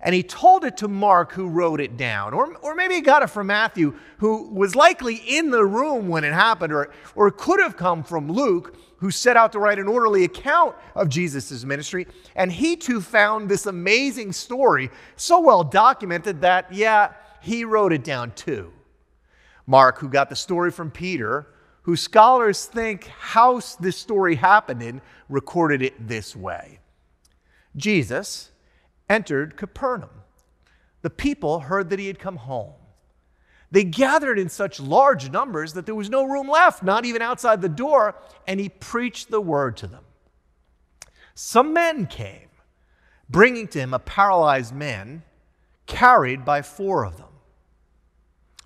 and 0.00 0.14
he 0.14 0.22
told 0.22 0.64
it 0.64 0.76
to 0.78 0.88
Mark, 0.88 1.32
who 1.32 1.48
wrote 1.48 1.80
it 1.80 1.96
down. 1.96 2.32
Or, 2.32 2.54
or 2.58 2.74
maybe 2.74 2.94
he 2.94 3.00
got 3.00 3.22
it 3.22 3.30
from 3.30 3.48
Matthew, 3.48 3.94
who 4.18 4.48
was 4.48 4.76
likely 4.76 5.16
in 5.16 5.50
the 5.50 5.64
room 5.64 6.08
when 6.08 6.22
it 6.22 6.32
happened, 6.32 6.72
or, 6.72 6.92
or 7.16 7.28
it 7.28 7.36
could 7.36 7.60
have 7.60 7.76
come 7.76 8.04
from 8.04 8.30
Luke, 8.30 8.76
who 8.98 9.10
set 9.10 9.36
out 9.36 9.52
to 9.52 9.58
write 9.58 9.78
an 9.78 9.88
orderly 9.88 10.24
account 10.24 10.76
of 10.94 11.08
Jesus' 11.08 11.64
ministry. 11.64 12.06
And 12.36 12.52
he 12.52 12.76
too 12.76 13.00
found 13.00 13.48
this 13.48 13.66
amazing 13.66 14.32
story 14.32 14.90
so 15.16 15.40
well 15.40 15.64
documented 15.64 16.40
that, 16.42 16.72
yeah, 16.72 17.12
he 17.40 17.64
wrote 17.64 17.92
it 17.92 18.04
down 18.04 18.32
too. 18.32 18.72
Mark, 19.66 19.98
who 19.98 20.08
got 20.08 20.30
the 20.30 20.36
story 20.36 20.70
from 20.70 20.90
Peter, 20.90 21.48
who 21.82 21.96
scholars 21.96 22.66
think 22.66 23.06
how 23.18 23.60
this 23.80 23.96
story 23.96 24.36
happened 24.36 24.82
in, 24.82 25.00
recorded 25.28 25.82
it 25.82 26.06
this 26.06 26.36
way 26.36 26.78
Jesus 27.76 28.50
entered 29.08 29.56
Capernaum. 29.56 30.10
The 31.02 31.10
people 31.10 31.60
heard 31.60 31.90
that 31.90 31.98
he 31.98 32.06
had 32.06 32.18
come 32.18 32.36
home. 32.36 32.74
They 33.70 33.84
gathered 33.84 34.38
in 34.38 34.48
such 34.48 34.80
large 34.80 35.30
numbers 35.30 35.74
that 35.74 35.84
there 35.84 35.94
was 35.94 36.08
no 36.08 36.24
room 36.24 36.48
left, 36.48 36.82
not 36.82 37.04
even 37.04 37.20
outside 37.20 37.60
the 37.60 37.68
door, 37.68 38.14
and 38.46 38.58
he 38.58 38.68
preached 38.68 39.30
the 39.30 39.40
word 39.40 39.76
to 39.78 39.86
them. 39.86 40.04
Some 41.34 41.72
men 41.72 42.06
came, 42.06 42.48
bringing 43.28 43.68
to 43.68 43.78
him 43.78 43.94
a 43.94 43.98
paralyzed 43.98 44.74
man 44.74 45.22
carried 45.86 46.44
by 46.44 46.62
four 46.62 47.04
of 47.04 47.16
them. 47.16 47.26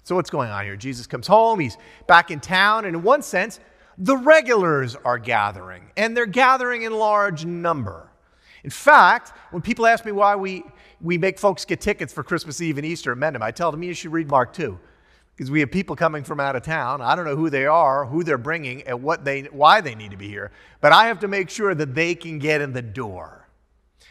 So, 0.05 0.17
what's 0.17 0.31
going 0.31 0.51
on 0.51 0.65
here? 0.65 0.77
Jesus 0.77 1.07
comes 1.07 1.27
home, 1.27 1.61
he's 1.61 1.77
back 2.07 2.31
in 2.31 2.41
town, 2.41 2.85
and 2.85 2.97
in 2.97 3.03
one 3.03 3.23
sense, 3.23 3.61
the 3.99 4.17
regulars 4.17 4.97
are 4.97 5.19
gathering, 5.19 5.91
and 5.97 6.17
they're 6.17 6.27
gathering 6.27 6.83
in 6.83 6.93
large 6.93 7.45
number. 7.45 8.09
In 8.65 8.71
fact, 8.71 9.33
when 9.51 9.63
people 9.63 9.87
ask 9.87 10.05
me 10.05 10.13
why 10.13 10.37
we, 10.37 10.65
we 11.01 11.19
make 11.19 11.39
folks 11.39 11.65
get 11.65 11.81
tickets 11.81 12.13
for 12.13 12.23
Christmas 12.23 12.61
Eve 12.61 12.79
and 12.79 12.87
Easter 12.87 13.13
at 13.13 13.19
Mendham, 13.19 13.43
I 13.43 13.51
tell 13.51 13.73
them 13.73 13.83
you 13.83 13.95
should 13.95 14.13
read 14.13 14.29
Mark 14.29 14.53
2. 14.53 14.79
Because 15.35 15.51
we 15.51 15.61
have 15.61 15.71
people 15.71 15.97
coming 15.97 16.25
from 16.25 16.41
out 16.41 16.57
of 16.57 16.63
town. 16.63 17.01
I 17.01 17.17
don't 17.17 17.25
know 17.25 17.37
who 17.37 17.51
they 17.51 17.67
are, 17.67 18.05
who 18.05 18.23
they're 18.23 18.39
bringing, 18.39 18.83
and 18.83 19.03
what 19.03 19.25
they, 19.25 19.43
why 19.45 19.81
they 19.81 19.95
need 19.95 20.11
to 20.11 20.17
be 20.17 20.29
here. 20.29 20.53
But 20.81 20.93
I 20.93 21.07
have 21.07 21.21
to 21.21 21.29
make 21.29 21.49
sure 21.49 21.75
that 21.75 21.95
they 21.95 22.15
can 22.15 22.39
get 22.39 22.61
in 22.61 22.73
the 22.73 22.83
door. 22.83 23.49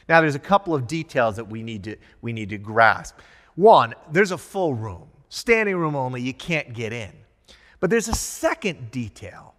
Now, 0.10 0.20
there's 0.20 0.36
a 0.36 0.39
couple 0.39 0.74
of 0.74 0.88
details 0.88 1.36
that 1.36 1.48
we 1.48 1.62
need 1.62 1.84
to, 1.86 1.96
we 2.22 2.34
need 2.34 2.50
to 2.50 2.58
grasp. 2.58 3.20
One, 3.55 3.93
there's 4.12 4.31
a 4.31 4.38
full 4.38 4.74
room, 4.74 5.08
standing 5.29 5.77
room 5.77 5.96
only, 5.96 6.22
you 6.22 6.34
can't 6.34 6.74
get 6.74 6.91
in. 6.91 7.12
But 7.79 7.89
there's 7.89 8.08
a 8.08 8.15
second 8.15 8.91
detail. 8.91 9.53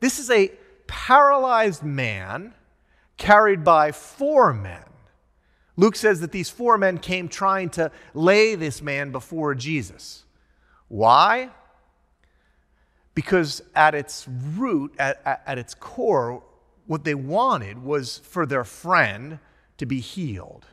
This 0.00 0.18
is 0.18 0.30
a 0.30 0.50
paralyzed 0.86 1.82
man 1.82 2.54
carried 3.16 3.64
by 3.64 3.92
four 3.92 4.52
men. 4.52 4.84
Luke 5.76 5.96
says 5.96 6.20
that 6.20 6.32
these 6.32 6.50
four 6.50 6.78
men 6.78 6.98
came 6.98 7.28
trying 7.28 7.68
to 7.70 7.90
lay 8.12 8.54
this 8.54 8.80
man 8.80 9.10
before 9.10 9.54
Jesus. 9.54 10.24
Why? 10.88 11.50
Because 13.14 13.62
at 13.74 13.94
its 13.94 14.26
root, 14.28 14.94
at, 14.98 15.20
at, 15.24 15.42
at, 15.46 15.58
its 15.58 15.74
core, 15.74 16.42
what 16.86 17.04
they 17.04 17.14
wanted 17.14 17.82
was 17.82 18.18
for 18.18 18.46
their 18.46 18.64
friend 18.64 19.38
to 19.78 19.86
be 19.86 20.00
healed. 20.00 20.66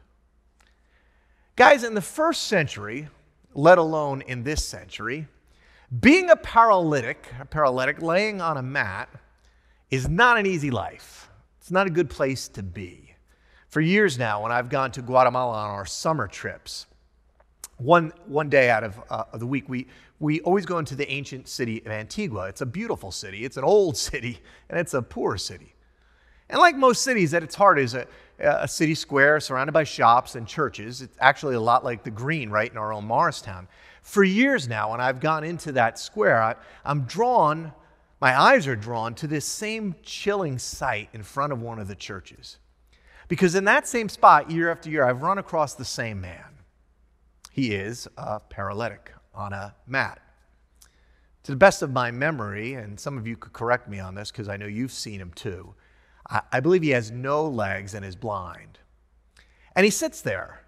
Guys, 1.55 1.83
in 1.83 1.95
the 1.95 2.01
first 2.01 2.43
century, 2.43 3.09
let 3.53 3.77
alone 3.77 4.21
in 4.21 4.43
this 4.43 4.63
century, 4.63 5.27
being 5.99 6.29
a 6.29 6.35
paralytic, 6.35 7.27
a 7.39 7.45
paralytic 7.45 8.01
laying 8.01 8.39
on 8.41 8.57
a 8.57 8.61
mat, 8.61 9.09
is 9.89 10.07
not 10.07 10.37
an 10.37 10.45
easy 10.45 10.71
life. 10.71 11.29
It's 11.61 11.69
not 11.69 11.85
a 11.85 11.91
good 11.91 12.09
place 12.09 12.47
to 12.49 12.63
be. 12.63 13.13
For 13.69 13.81
years 13.81 14.17
now, 14.17 14.41
when 14.41 14.51
I've 14.51 14.67
gone 14.67 14.91
to 14.93 15.01
Guatemala 15.03 15.57
on 15.59 15.69
our 15.69 15.85
summer 15.85 16.27
trips, 16.27 16.87
one, 17.77 18.11
one 18.25 18.49
day 18.49 18.71
out 18.71 18.83
of, 18.83 18.99
uh, 19.11 19.25
of 19.31 19.39
the 19.39 19.45
week, 19.45 19.69
we, 19.69 19.85
we 20.19 20.41
always 20.41 20.65
go 20.65 20.79
into 20.79 20.95
the 20.95 21.09
ancient 21.09 21.47
city 21.47 21.79
of 21.85 21.91
Antigua. 21.91 22.47
It's 22.47 22.61
a 22.61 22.65
beautiful 22.65 23.11
city, 23.11 23.45
it's 23.45 23.57
an 23.57 23.63
old 23.63 23.95
city, 24.09 24.39
and 24.69 24.79
it's 24.79 24.95
a 24.95 25.03
poor 25.03 25.37
city. 25.37 25.75
And 26.49 26.59
like 26.59 26.75
most 26.75 27.03
cities, 27.03 27.31
at 27.35 27.43
its 27.43 27.53
heart 27.53 27.77
is 27.77 27.93
a, 27.93 28.07
a 28.39 28.67
city 28.67 28.95
square 28.95 29.39
surrounded 29.39 29.71
by 29.71 29.83
shops 29.83 30.33
and 30.33 30.47
churches. 30.47 31.03
It's 31.03 31.15
actually 31.19 31.53
a 31.53 31.61
lot 31.61 31.85
like 31.85 32.03
the 32.03 32.11
Green 32.11 32.49
right 32.49 32.69
in 32.69 32.77
our 32.77 32.91
own 32.91 33.05
Morristown. 33.05 33.67
For 34.01 34.23
years 34.23 34.67
now, 34.67 34.91
when 34.91 34.99
I've 34.99 35.19
gone 35.19 35.43
into 35.43 35.71
that 35.73 35.99
square, 35.99 36.41
I, 36.41 36.55
I'm 36.83 37.03
drawn, 37.03 37.71
my 38.21 38.39
eyes 38.39 38.67
are 38.67 38.75
drawn 38.75 39.15
to 39.15 39.27
this 39.27 39.45
same 39.45 39.95
chilling 40.03 40.59
sight 40.59 41.09
in 41.11 41.23
front 41.23 41.51
of 41.51 41.61
one 41.61 41.79
of 41.79 41.87
the 41.87 41.95
churches. 41.95 42.59
Because 43.27 43.55
in 43.55 43.63
that 43.65 43.87
same 43.87 44.09
spot, 44.09 44.51
year 44.51 44.69
after 44.69 44.89
year, 44.89 45.03
I've 45.03 45.23
run 45.23 45.39
across 45.39 45.73
the 45.73 45.85
same 45.85 46.21
man. 46.21 46.45
He 47.51 47.73
is 47.73 48.07
a 48.17 48.39
paralytic 48.39 49.11
on 49.33 49.53
a 49.53 49.73
mat. 49.87 50.21
To 51.43 51.51
the 51.51 51.57
best 51.57 51.81
of 51.81 51.91
my 51.91 52.11
memory, 52.11 52.75
and 52.75 52.99
some 52.99 53.17
of 53.17 53.25
you 53.25 53.35
could 53.35 53.53
correct 53.53 53.89
me 53.89 53.99
on 53.99 54.13
this 54.13 54.29
because 54.29 54.47
I 54.47 54.57
know 54.57 54.67
you've 54.67 54.91
seen 54.91 55.19
him 55.19 55.31
too, 55.33 55.73
I, 56.29 56.41
I 56.51 56.59
believe 56.59 56.83
he 56.83 56.89
has 56.91 57.09
no 57.09 57.47
legs 57.47 57.95
and 57.95 58.05
is 58.05 58.15
blind. 58.15 58.77
And 59.75 59.83
he 59.83 59.89
sits 59.89 60.21
there 60.21 60.61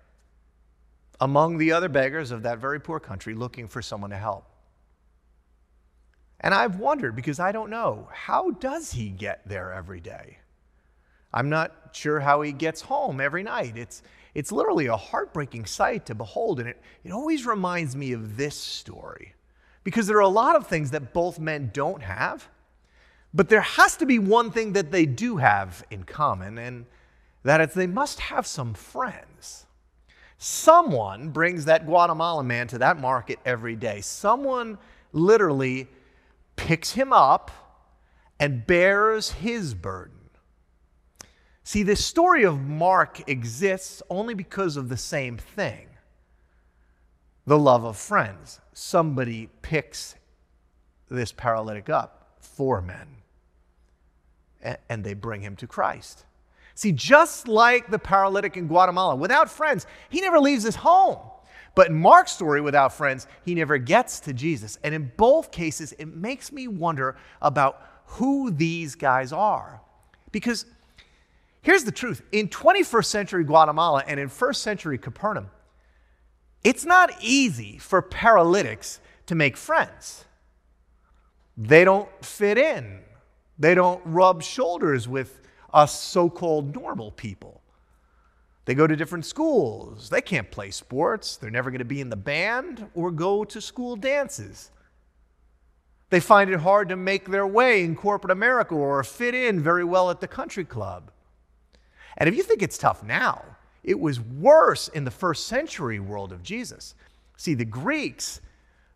among 1.22 1.58
the 1.60 1.72
other 1.72 1.90
beggars 1.90 2.32
of 2.32 2.42
that 2.44 2.58
very 2.58 2.80
poor 2.80 3.00
country 3.00 3.36
looking 3.36 3.68
for 3.68 3.82
someone 3.82 4.10
to 4.10 4.18
help. 4.18 4.53
And 6.44 6.54
I've 6.54 6.78
wondered 6.78 7.16
because 7.16 7.40
I 7.40 7.54
don't 7.54 7.70
know, 7.70 8.10
how 8.12 8.52
does 8.52 8.92
he 8.92 9.10
get 9.10 9.48
there 9.48 9.74
every 9.74 10.02
day? 10.02 10.40
I'm 11.34 11.50
not 11.50 11.72
sure 11.94 12.20
how 12.20 12.42
he 12.42 12.52
gets 12.52 12.82
home 12.82 13.20
every 13.20 13.44
night. 13.44 13.78
It's, 13.78 14.04
it's 14.36 14.52
literally 14.52 14.88
a 14.88 14.98
heartbreaking 14.98 15.66
sight 15.66 16.06
to 16.08 16.16
behold. 16.16 16.60
And 16.60 16.70
it, 16.70 16.82
it 17.04 17.12
always 17.12 17.46
reminds 17.46 17.96
me 17.96 18.12
of 18.12 18.38
this 18.38 18.56
story 18.56 19.34
because 19.84 20.06
there 20.06 20.18
are 20.18 20.22
a 20.22 20.28
lot 20.28 20.56
of 20.56 20.68
things 20.68 20.92
that 20.92 21.14
both 21.14 21.40
men 21.40 21.72
don't 21.74 22.04
have, 22.04 22.48
but 23.34 23.50
there 23.50 23.62
has 23.62 23.98
to 23.98 24.06
be 24.06 24.20
one 24.20 24.52
thing 24.52 24.74
that 24.74 24.92
they 24.92 25.06
do 25.06 25.38
have 25.38 25.84
in 25.90 26.04
common, 26.04 26.58
and 26.58 26.86
that 27.44 27.60
is 27.62 27.74
they 27.74 27.88
must 27.88 28.20
have 28.20 28.46
some 28.46 28.74
friends. 28.74 29.66
Someone 30.38 31.30
brings 31.30 31.66
that 31.66 31.86
Guatemalan 31.86 32.48
man 32.48 32.68
to 32.68 32.78
that 32.78 33.00
market 33.00 33.40
every 33.46 33.76
day. 33.76 34.02
Someone 34.02 34.78
literally 35.12 35.88
picks 36.64 36.94
him 36.94 37.12
up 37.12 37.52
and 38.40 38.66
bears 38.66 39.32
his 39.32 39.74
burden. 39.74 40.18
See, 41.66 41.84
this 41.84 42.04
story 42.04 42.44
of 42.44 42.62
Mark 42.62 43.28
exists 43.30 44.02
only 44.10 44.34
because 44.34 44.78
of 44.78 44.88
the 44.88 44.98
same 44.98 45.38
thing 45.38 45.88
the 47.46 47.60
love 47.60 47.84
of 47.84 47.98
friends. 47.98 48.62
Somebody 48.72 49.50
picks 49.62 50.16
this 51.10 51.34
paralytic 51.34 51.90
up, 51.90 52.38
four 52.40 52.82
men, 52.82 53.08
and 54.88 55.04
they 55.04 55.14
bring 55.14 55.42
him 55.42 55.58
to 55.58 55.68
Christ. 55.68 56.24
See, 56.76 56.94
just 56.94 57.50
like 57.50 57.92
the 57.92 58.00
paralytic 58.00 58.56
in 58.56 58.68
Guatemala, 58.68 59.18
without 59.18 59.50
friends, 59.52 59.86
he 60.10 60.22
never 60.22 60.40
leaves 60.40 60.64
his 60.64 60.78
home. 60.78 61.20
But 61.76 61.88
in 61.88 61.96
Mark's 61.96 62.32
story, 62.32 62.62
without 62.62 62.94
friends, 62.94 63.28
he 63.44 63.56
never 63.56 63.78
gets 63.78 64.20
to 64.22 64.34
Jesus. 64.34 64.78
And 64.84 64.94
in 64.94 65.12
both 65.18 65.52
cases, 65.52 65.94
it 65.94 66.08
makes 66.08 66.52
me 66.52 66.68
wonder 66.68 67.16
about 67.42 67.82
who 68.06 68.52
these 68.52 68.96
guys 68.96 69.34
are. 69.34 69.82
Because 70.32 70.66
Here's 71.64 71.86
the 71.86 71.94
truth 71.94 72.22
in 72.34 72.50
21st 72.50 73.06
century 73.06 73.44
Guatemala 73.46 74.04
and 74.06 74.20
in 74.20 74.28
first 74.28 74.62
century 74.62 74.98
Capernaum, 74.98 75.50
it's 76.62 76.86
not 76.86 77.10
easy 77.22 77.78
for 77.78 78.02
paralytics 78.02 79.00
to 79.28 79.36
make 79.36 79.56
friends. 79.56 80.26
They 81.58 81.86
don't 81.86 82.10
fit 82.24 82.58
in, 82.58 83.00
they 83.58 83.76
don't 83.76 84.02
rub 84.06 84.44
shoulders 84.44 85.08
with 85.08 85.40
us 85.74 85.98
so 85.98 86.30
called 86.30 86.76
normal 86.76 87.12
people. 87.12 87.62
They 88.66 88.76
go 88.76 88.88
to 88.88 88.96
different 88.96 89.26
schools. 89.26 90.10
They 90.10 90.22
can't 90.22 90.50
play 90.50 90.72
sports. 90.72 91.36
They're 91.36 91.52
never 91.52 91.70
going 91.70 91.80
to 91.80 91.86
be 91.86 92.02
in 92.02 92.10
the 92.10 92.16
band 92.16 92.90
or 92.94 93.12
go 93.12 93.44
to 93.44 93.60
school 93.60 93.96
dances. 93.96 94.72
They 96.10 96.20
find 96.20 96.50
it 96.50 96.60
hard 96.60 96.90
to 96.90 96.96
make 96.96 97.30
their 97.30 97.48
way 97.48 97.84
in 97.84 97.96
corporate 97.96 98.32
America 98.32 98.76
or 98.76 99.04
fit 99.04 99.34
in 99.34 99.60
very 99.60 99.84
well 99.84 100.10
at 100.12 100.22
the 100.22 100.28
country 100.28 100.64
club. 100.64 101.12
And 102.18 102.30
if 102.30 102.36
you 102.36 102.44
think 102.44 102.62
it's 102.62 102.78
tough 102.78 103.04
now, 103.04 103.44
it 103.84 104.00
was 104.00 104.20
worse 104.20 104.88
in 104.88 105.04
the 105.04 105.12
first 105.12 105.48
century 105.48 106.00
world 106.00 106.32
of 106.32 106.44
Jesus. 106.44 106.96
See, 107.36 107.54
the 107.56 107.66
Greeks, 107.66 108.40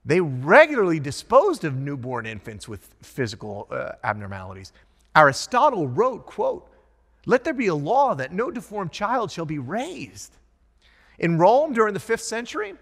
they 0.06 0.22
regularly 0.22 1.00
disposed 1.00 1.66
of 1.66 1.76
newborn 1.76 2.26
infants 2.26 2.68
with 2.68 2.94
physical 3.02 3.68
uh, 3.72 3.94
abnormalities. 4.04 4.72
Aristotle 5.16 5.88
wrote, 5.88 6.26
quote, 6.26 6.70
let 7.28 7.44
there 7.44 7.54
be 7.54 7.68
a 7.68 7.76
law 7.76 8.16
that 8.16 8.32
no 8.32 8.50
deformed 8.50 8.94
child 8.94 9.32
shall 9.32 9.46
be 9.46 9.60
raised. 9.60 10.34
In 11.20 11.38
Rome 11.38 11.74
during 11.74 11.94
the 11.94 12.00
5th 12.00 12.22
century, 12.22 12.74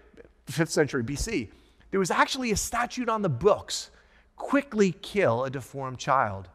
5th 0.46 0.68
century 0.68 1.02
BC, 1.02 1.48
there 1.90 1.98
was 1.98 2.12
actually 2.12 2.52
a 2.52 2.56
statute 2.56 3.08
on 3.08 3.22
the 3.22 3.28
books 3.28 3.90
quickly 4.36 4.92
kill 4.92 5.44
a 5.44 5.50
deformed 5.50 5.98
child. 5.98 6.48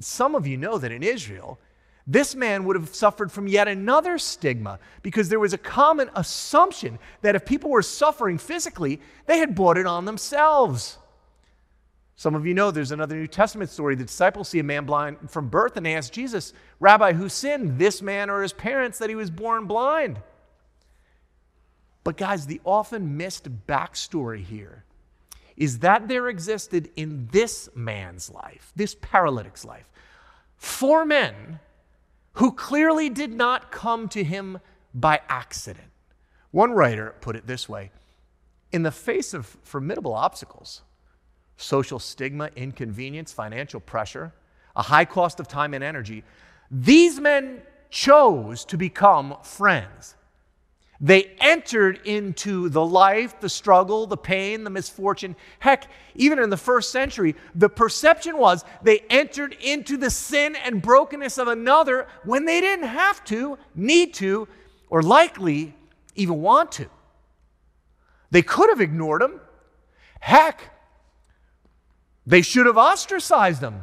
some 0.00 0.34
of 0.34 0.46
you 0.46 0.56
know 0.56 0.78
that 0.78 0.92
in 0.92 1.02
Israel, 1.02 1.58
this 2.06 2.34
man 2.34 2.64
would 2.64 2.76
have 2.76 2.94
suffered 2.94 3.30
from 3.30 3.46
yet 3.46 3.68
another 3.68 4.18
stigma 4.18 4.78
because 5.02 5.28
there 5.28 5.40
was 5.40 5.52
a 5.52 5.58
common 5.58 6.10
assumption 6.14 6.98
that 7.22 7.34
if 7.34 7.44
people 7.44 7.70
were 7.70 7.82
suffering 7.82 8.36
physically, 8.36 9.00
they 9.26 9.38
had 9.38 9.54
brought 9.54 9.78
it 9.78 9.86
on 9.86 10.06
themselves. 10.06 10.98
Some 12.20 12.34
of 12.34 12.46
you 12.46 12.52
know 12.52 12.70
there's 12.70 12.92
another 12.92 13.16
New 13.16 13.26
Testament 13.26 13.70
story. 13.70 13.94
The 13.94 14.04
disciples 14.04 14.50
see 14.50 14.58
a 14.58 14.62
man 14.62 14.84
blind 14.84 15.30
from 15.30 15.48
birth 15.48 15.78
and 15.78 15.86
they 15.86 15.96
ask 15.96 16.12
Jesus, 16.12 16.52
Rabbi, 16.78 17.14
who 17.14 17.30
sinned, 17.30 17.78
this 17.78 18.02
man 18.02 18.28
or 18.28 18.42
his 18.42 18.52
parents, 18.52 18.98
that 18.98 19.08
he 19.08 19.14
was 19.14 19.30
born 19.30 19.64
blind? 19.64 20.20
But, 22.04 22.18
guys, 22.18 22.44
the 22.44 22.60
often 22.62 23.16
missed 23.16 23.66
backstory 23.66 24.44
here 24.44 24.84
is 25.56 25.78
that 25.78 26.08
there 26.08 26.28
existed 26.28 26.90
in 26.94 27.26
this 27.32 27.70
man's 27.74 28.28
life, 28.28 28.70
this 28.76 28.94
paralytic's 29.00 29.64
life, 29.64 29.88
four 30.58 31.06
men 31.06 31.58
who 32.34 32.52
clearly 32.52 33.08
did 33.08 33.32
not 33.32 33.72
come 33.72 34.10
to 34.10 34.22
him 34.22 34.58
by 34.92 35.22
accident. 35.30 35.88
One 36.50 36.72
writer 36.72 37.14
put 37.22 37.34
it 37.34 37.46
this 37.46 37.66
way 37.66 37.92
In 38.72 38.82
the 38.82 38.92
face 38.92 39.32
of 39.32 39.46
formidable 39.62 40.12
obstacles, 40.12 40.82
social 41.60 41.98
stigma, 41.98 42.50
inconvenience, 42.56 43.32
financial 43.32 43.80
pressure, 43.80 44.32
a 44.74 44.82
high 44.82 45.04
cost 45.04 45.40
of 45.40 45.48
time 45.48 45.74
and 45.74 45.84
energy, 45.84 46.24
these 46.70 47.20
men 47.20 47.62
chose 47.90 48.64
to 48.64 48.76
become 48.76 49.36
friends. 49.42 50.14
They 51.02 51.32
entered 51.40 52.00
into 52.04 52.68
the 52.68 52.84
life, 52.84 53.40
the 53.40 53.48
struggle, 53.48 54.06
the 54.06 54.18
pain, 54.18 54.64
the 54.64 54.70
misfortune. 54.70 55.34
Heck, 55.58 55.88
even 56.14 56.38
in 56.38 56.50
the 56.50 56.58
first 56.58 56.92
century, 56.92 57.36
the 57.54 57.70
perception 57.70 58.36
was 58.36 58.64
they 58.82 59.00
entered 59.08 59.56
into 59.62 59.96
the 59.96 60.10
sin 60.10 60.56
and 60.56 60.82
brokenness 60.82 61.38
of 61.38 61.48
another 61.48 62.06
when 62.24 62.44
they 62.44 62.60
didn't 62.60 62.88
have 62.88 63.24
to, 63.24 63.58
need 63.74 64.12
to, 64.14 64.46
or 64.90 65.02
likely 65.02 65.74
even 66.16 66.42
want 66.42 66.72
to. 66.72 66.86
They 68.30 68.42
could 68.42 68.68
have 68.68 68.82
ignored 68.82 69.22
them. 69.22 69.40
Heck, 70.20 70.79
they 72.30 72.42
should 72.42 72.66
have 72.66 72.76
ostracized 72.76 73.60
them. 73.60 73.82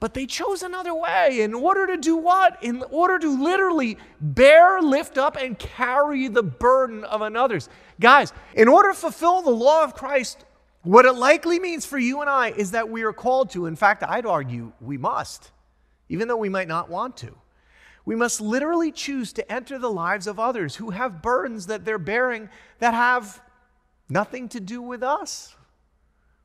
But 0.00 0.14
they 0.14 0.26
chose 0.26 0.62
another 0.62 0.94
way. 0.94 1.40
In 1.40 1.54
order 1.54 1.88
to 1.88 1.96
do 1.96 2.16
what? 2.16 2.62
In 2.62 2.84
order 2.90 3.18
to 3.18 3.42
literally 3.42 3.98
bear, 4.20 4.80
lift 4.80 5.18
up, 5.18 5.36
and 5.36 5.58
carry 5.58 6.28
the 6.28 6.42
burden 6.42 7.02
of 7.02 7.20
another's. 7.20 7.68
Guys, 7.98 8.32
in 8.54 8.68
order 8.68 8.90
to 8.90 8.94
fulfill 8.94 9.42
the 9.42 9.50
law 9.50 9.82
of 9.82 9.94
Christ, 9.94 10.44
what 10.82 11.04
it 11.04 11.14
likely 11.14 11.58
means 11.58 11.84
for 11.84 11.98
you 11.98 12.20
and 12.20 12.30
I 12.30 12.50
is 12.50 12.70
that 12.70 12.88
we 12.88 13.02
are 13.02 13.12
called 13.12 13.50
to. 13.50 13.66
In 13.66 13.74
fact, 13.74 14.04
I'd 14.06 14.24
argue 14.24 14.72
we 14.80 14.96
must, 14.96 15.50
even 16.08 16.28
though 16.28 16.36
we 16.36 16.48
might 16.48 16.68
not 16.68 16.88
want 16.88 17.16
to. 17.18 17.36
We 18.04 18.14
must 18.14 18.40
literally 18.40 18.92
choose 18.92 19.32
to 19.32 19.52
enter 19.52 19.80
the 19.80 19.90
lives 19.90 20.28
of 20.28 20.38
others 20.38 20.76
who 20.76 20.90
have 20.90 21.22
burdens 21.22 21.66
that 21.66 21.84
they're 21.84 21.98
bearing 21.98 22.48
that 22.78 22.94
have 22.94 23.42
nothing 24.08 24.48
to 24.50 24.60
do 24.60 24.80
with 24.80 25.02
us. 25.02 25.56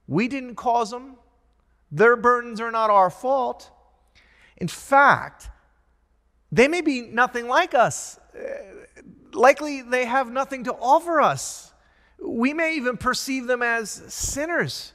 We 0.07 0.27
didn't 0.27 0.55
cause 0.55 0.91
them, 0.91 1.15
their 1.91 2.15
burdens 2.15 2.59
are 2.59 2.71
not 2.71 2.89
our 2.89 3.09
fault. 3.09 3.69
In 4.57 4.67
fact, 4.67 5.49
they 6.51 6.67
may 6.67 6.81
be 6.81 7.01
nothing 7.01 7.47
like 7.47 7.73
us. 7.73 8.19
Uh, 8.35 9.03
likely, 9.33 9.81
they 9.81 10.05
have 10.05 10.31
nothing 10.31 10.63
to 10.65 10.73
offer 10.73 11.21
us. 11.21 11.71
We 12.19 12.53
may 12.53 12.75
even 12.75 12.97
perceive 12.97 13.47
them 13.47 13.61
as 13.61 13.89
sinners. 13.91 14.93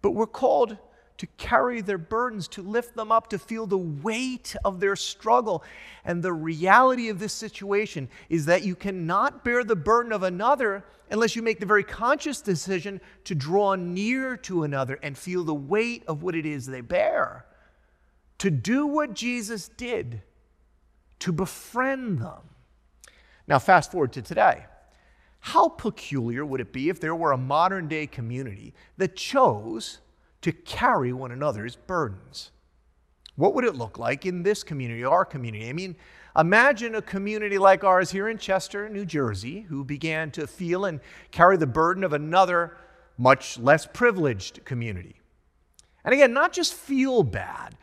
But 0.00 0.12
we're 0.12 0.26
called 0.26 0.78
to 1.22 1.28
carry 1.36 1.80
their 1.80 1.98
burdens, 1.98 2.48
to 2.48 2.62
lift 2.62 2.96
them 2.96 3.12
up, 3.12 3.30
to 3.30 3.38
feel 3.38 3.64
the 3.64 3.78
weight 3.78 4.56
of 4.64 4.80
their 4.80 4.96
struggle. 4.96 5.62
And 6.04 6.20
the 6.20 6.32
reality 6.32 7.10
of 7.10 7.20
this 7.20 7.32
situation 7.32 8.08
is 8.28 8.46
that 8.46 8.64
you 8.64 8.74
cannot 8.74 9.44
bear 9.44 9.62
the 9.62 9.76
burden 9.76 10.10
of 10.10 10.24
another 10.24 10.84
unless 11.12 11.36
you 11.36 11.42
make 11.42 11.60
the 11.60 11.64
very 11.64 11.84
conscious 11.84 12.40
decision 12.40 13.00
to 13.22 13.36
draw 13.36 13.76
near 13.76 14.36
to 14.38 14.64
another 14.64 14.98
and 15.00 15.16
feel 15.16 15.44
the 15.44 15.54
weight 15.54 16.02
of 16.08 16.24
what 16.24 16.34
it 16.34 16.44
is 16.44 16.66
they 16.66 16.80
bear. 16.80 17.46
To 18.38 18.50
do 18.50 18.84
what 18.88 19.14
Jesus 19.14 19.68
did, 19.68 20.22
to 21.20 21.30
befriend 21.30 22.18
them. 22.18 22.40
Now, 23.46 23.60
fast 23.60 23.92
forward 23.92 24.12
to 24.14 24.22
today. 24.22 24.66
How 25.38 25.68
peculiar 25.68 26.44
would 26.44 26.60
it 26.60 26.72
be 26.72 26.88
if 26.88 26.98
there 26.98 27.14
were 27.14 27.30
a 27.30 27.38
modern 27.38 27.86
day 27.86 28.08
community 28.08 28.74
that 28.96 29.14
chose 29.14 30.00
to 30.42 30.52
carry 30.52 31.12
one 31.12 31.32
another's 31.32 31.76
burdens. 31.76 32.50
What 33.36 33.54
would 33.54 33.64
it 33.64 33.74
look 33.74 33.98
like 33.98 34.26
in 34.26 34.42
this 34.42 34.62
community, 34.62 35.04
our 35.04 35.24
community? 35.24 35.68
I 35.68 35.72
mean, 35.72 35.96
imagine 36.36 36.94
a 36.94 37.02
community 37.02 37.58
like 37.58 37.82
ours 37.82 38.10
here 38.10 38.28
in 38.28 38.38
Chester, 38.38 38.88
New 38.88 39.06
Jersey, 39.06 39.62
who 39.62 39.84
began 39.84 40.30
to 40.32 40.46
feel 40.46 40.84
and 40.84 41.00
carry 41.30 41.56
the 41.56 41.66
burden 41.66 42.04
of 42.04 42.12
another 42.12 42.76
much 43.16 43.58
less 43.58 43.86
privileged 43.86 44.64
community. 44.64 45.16
And 46.04 46.12
again, 46.12 46.32
not 46.32 46.52
just 46.52 46.74
feel 46.74 47.22
bad, 47.22 47.76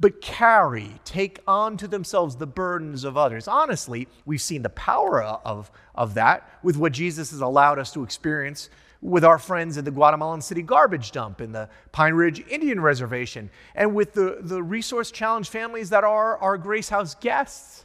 but 0.00 0.20
carry, 0.20 1.00
take 1.04 1.40
onto 1.46 1.86
themselves 1.86 2.36
the 2.36 2.46
burdens 2.46 3.04
of 3.04 3.16
others. 3.16 3.46
Honestly, 3.46 4.08
we've 4.24 4.40
seen 4.40 4.62
the 4.62 4.68
power 4.70 5.22
of, 5.22 5.70
of 5.94 6.14
that 6.14 6.48
with 6.62 6.76
what 6.76 6.92
Jesus 6.92 7.30
has 7.30 7.40
allowed 7.40 7.78
us 7.78 7.92
to 7.92 8.02
experience 8.02 8.70
with 9.04 9.22
our 9.22 9.38
friends 9.38 9.76
at 9.76 9.84
the 9.84 9.90
Guatemalan 9.90 10.40
City 10.40 10.62
Garbage 10.62 11.12
Dump 11.12 11.42
in 11.42 11.52
the 11.52 11.68
Pine 11.92 12.14
Ridge 12.14 12.42
Indian 12.48 12.80
Reservation, 12.80 13.50
and 13.74 13.94
with 13.94 14.14
the, 14.14 14.38
the 14.40 14.62
resource 14.62 15.10
challenged 15.10 15.50
families 15.50 15.90
that 15.90 16.04
are 16.04 16.38
our 16.38 16.56
Grace 16.56 16.88
House 16.88 17.14
guests. 17.14 17.84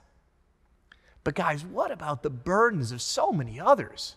But, 1.26 1.36
guys, 1.36 1.66
what 1.66 1.92
about 1.92 2.24
the 2.24 2.30
burdens 2.30 2.94
of 2.94 3.02
so 3.02 3.34
many 3.34 3.60
others? 3.60 4.16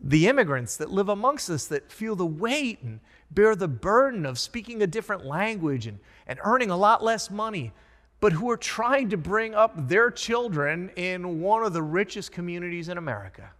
The 0.00 0.28
immigrants 0.28 0.76
that 0.76 0.92
live 0.92 1.08
amongst 1.08 1.50
us 1.50 1.66
that 1.66 1.90
feel 1.90 2.14
the 2.14 2.24
weight 2.24 2.80
and 2.82 3.00
bear 3.32 3.56
the 3.56 3.66
burden 3.66 4.24
of 4.24 4.38
speaking 4.38 4.80
a 4.80 4.86
different 4.86 5.26
language 5.26 5.88
and, 5.88 5.98
and 6.28 6.38
earning 6.44 6.70
a 6.70 6.76
lot 6.76 7.02
less 7.02 7.32
money, 7.32 7.72
but 8.20 8.32
who 8.32 8.48
are 8.48 8.56
trying 8.56 9.08
to 9.08 9.16
bring 9.16 9.56
up 9.56 9.88
their 9.88 10.12
children 10.12 10.90
in 10.94 11.40
one 11.40 11.64
of 11.64 11.72
the 11.72 11.82
richest 11.82 12.30
communities 12.30 12.88
in 12.88 12.96
America. 12.96 13.50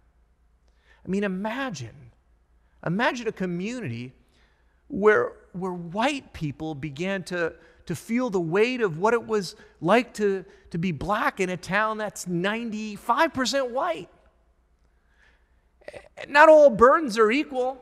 I 1.05 1.07
mean, 1.07 1.23
imagine 1.23 2.05
Imagine 2.85 3.27
a 3.27 3.31
community 3.31 4.13
where, 4.87 5.33
where 5.53 5.73
white 5.73 6.33
people 6.33 6.75
began 6.75 7.23
to, 7.23 7.53
to 7.87 7.95
feel 7.95 8.29
the 8.29 8.39
weight 8.39 8.81
of 8.81 8.99
what 8.99 9.13
it 9.13 9.25
was 9.25 9.55
like 9.81 10.13
to, 10.15 10.45
to 10.69 10.77
be 10.77 10.91
black 10.91 11.39
in 11.39 11.49
a 11.49 11.57
town 11.57 11.97
that's 11.97 12.25
95% 12.25 13.71
white. 13.71 14.09
Not 16.27 16.47
all 16.47 16.69
burdens 16.69 17.17
are 17.17 17.31
equal, 17.31 17.81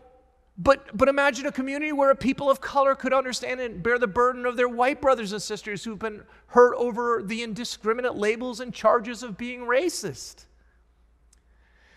but, 0.57 0.95
but 0.95 1.09
imagine 1.09 1.45
a 1.47 1.51
community 1.51 1.91
where 1.91 2.13
people 2.15 2.49
of 2.49 2.61
color 2.61 2.95
could 2.95 3.13
understand 3.13 3.59
and 3.59 3.83
bear 3.83 3.99
the 3.99 4.07
burden 4.07 4.45
of 4.45 4.55
their 4.55 4.69
white 4.69 5.01
brothers 5.01 5.33
and 5.33 5.41
sisters 5.41 5.83
who've 5.83 5.99
been 5.99 6.23
hurt 6.47 6.75
over 6.75 7.21
the 7.23 7.43
indiscriminate 7.43 8.15
labels 8.15 8.61
and 8.61 8.73
charges 8.73 9.21
of 9.23 9.37
being 9.37 9.61
racist. 9.61 10.45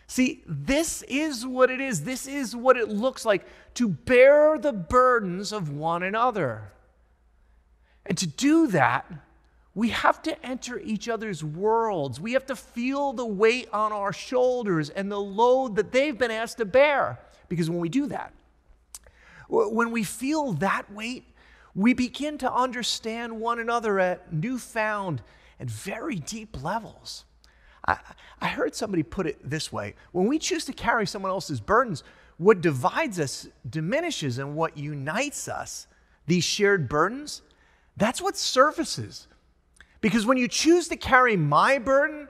See, 0.06 0.44
this 0.46 1.02
is 1.08 1.46
what 1.46 1.70
it 1.70 1.80
is. 1.80 2.04
This 2.04 2.26
is 2.26 2.54
what 2.54 2.76
it 2.76 2.88
looks 2.88 3.24
like 3.24 3.44
to 3.74 3.88
bear 3.88 4.58
the 4.58 4.72
burdens 4.72 5.52
of 5.52 5.70
one 5.70 6.02
another. 6.02 6.72
And 8.04 8.16
to 8.18 8.26
do 8.26 8.68
that, 8.68 9.10
we 9.74 9.90
have 9.90 10.22
to 10.22 10.46
enter 10.46 10.78
each 10.78 11.08
other's 11.08 11.44
worlds. 11.44 12.20
We 12.20 12.32
have 12.32 12.46
to 12.46 12.56
feel 12.56 13.12
the 13.12 13.26
weight 13.26 13.68
on 13.72 13.92
our 13.92 14.12
shoulders 14.12 14.90
and 14.90 15.10
the 15.10 15.20
load 15.20 15.76
that 15.76 15.92
they've 15.92 16.16
been 16.16 16.30
asked 16.30 16.58
to 16.58 16.64
bear. 16.64 17.20
Because 17.48 17.68
when 17.68 17.80
we 17.80 17.88
do 17.88 18.06
that, 18.06 18.32
when 19.48 19.90
we 19.90 20.02
feel 20.02 20.52
that 20.54 20.90
weight, 20.92 21.24
we 21.74 21.92
begin 21.92 22.38
to 22.38 22.50
understand 22.50 23.38
one 23.38 23.58
another 23.58 24.00
at 24.00 24.32
newfound 24.32 25.20
and 25.60 25.70
very 25.70 26.16
deep 26.16 26.62
levels. 26.62 27.24
I, 27.86 27.98
I 28.40 28.48
heard 28.48 28.74
somebody 28.74 29.02
put 29.02 29.26
it 29.26 29.38
this 29.48 29.72
way 29.72 29.94
when 30.12 30.26
we 30.26 30.38
choose 30.38 30.64
to 30.66 30.72
carry 30.72 31.06
someone 31.06 31.30
else's 31.30 31.60
burdens, 31.60 32.02
what 32.38 32.60
divides 32.60 33.18
us 33.18 33.48
diminishes, 33.68 34.38
and 34.38 34.54
what 34.54 34.76
unites 34.76 35.48
us, 35.48 35.86
these 36.26 36.44
shared 36.44 36.88
burdens, 36.88 37.42
that's 37.96 38.20
what 38.20 38.36
surfaces. 38.36 39.26
Because 40.00 40.26
when 40.26 40.36
you 40.36 40.48
choose 40.48 40.88
to 40.88 40.96
carry 40.96 41.36
my 41.36 41.78
burden, 41.78 42.28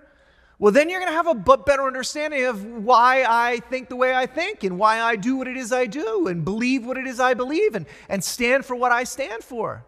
well, 0.58 0.72
then 0.72 0.88
you're 0.88 1.00
going 1.00 1.12
to 1.12 1.16
have 1.16 1.26
a 1.26 1.34
better 1.56 1.82
understanding 1.82 2.44
of 2.46 2.64
why 2.64 3.24
I 3.28 3.60
think 3.68 3.88
the 3.88 3.96
way 3.96 4.14
I 4.14 4.24
think 4.24 4.64
and 4.64 4.78
why 4.78 5.00
I 5.02 5.16
do 5.16 5.36
what 5.36 5.48
it 5.48 5.56
is 5.56 5.72
I 5.72 5.86
do 5.86 6.28
and 6.28 6.44
believe 6.44 6.86
what 6.86 6.96
it 6.96 7.06
is 7.06 7.20
I 7.20 7.34
believe 7.34 7.74
and, 7.74 7.84
and 8.08 8.24
stand 8.24 8.64
for 8.64 8.74
what 8.74 8.92
I 8.92 9.04
stand 9.04 9.44
for. 9.44 9.84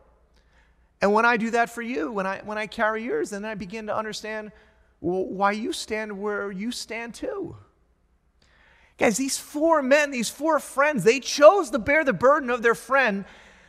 And 1.00 1.12
when 1.14 1.24
I 1.24 1.37
do 1.37 1.50
that 1.52 1.70
for 1.70 1.81
you, 1.81 2.12
when 2.12 2.26
I, 2.26 2.40
when 2.44 2.59
I 2.59 2.66
carry 2.66 3.04
yours, 3.04 3.31
then 3.31 3.44
I 3.44 3.54
begin 3.54 3.87
to 3.87 3.96
understand 3.96 4.52
why 5.00 5.52
you 5.52 5.72
stand 5.72 6.18
where 6.18 6.50
you 6.50 6.72
stand 6.72 7.14
too. 7.14 7.56
Guys, 8.98 9.16
these 9.16 9.38
four 9.38 9.80
men, 9.80 10.11
these 10.11 10.28
four 10.28 10.58
friends, 10.58 11.04
they 11.04 11.20
chose 11.20 11.70
to 11.70 11.78
bear 11.78 12.04
the 12.04 12.12
burden 12.12 12.50
of 12.50 12.62
their 12.62 12.74
friend 12.74 13.24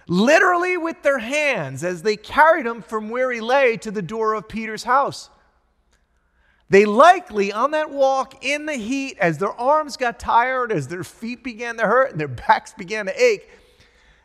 literally 0.08 0.76
with 0.76 1.04
their 1.04 1.20
hands 1.20 1.84
as 1.84 2.02
they 2.02 2.18
carried 2.18 2.66
him 2.66 2.82
from 2.82 3.10
where 3.10 3.32
he 3.32 3.40
lay 3.40 3.78
to 3.78 3.92
the 3.92 4.02
door 4.02 4.34
of 4.34 4.50
Peter's 4.50 4.84
house. 4.84 5.30
They 6.72 6.86
likely, 6.86 7.52
on 7.52 7.72
that 7.72 7.92
walk 7.92 8.44
in 8.44 8.66
the 8.66 8.74
heat, 8.74 9.18
as 9.20 9.38
their 9.38 9.54
arms 9.54 9.98
got 9.98 10.20
tired, 10.20 10.72
as 10.72 10.88
their 10.88 11.04
feet 11.04 11.44
began 11.44 11.78
to 11.78 11.84
hurt 11.84 12.12
and 12.12 12.20
their 12.20 12.28
backs 12.28 12.74
began 12.74 13.06
to 13.06 13.24
ache, 13.24 13.50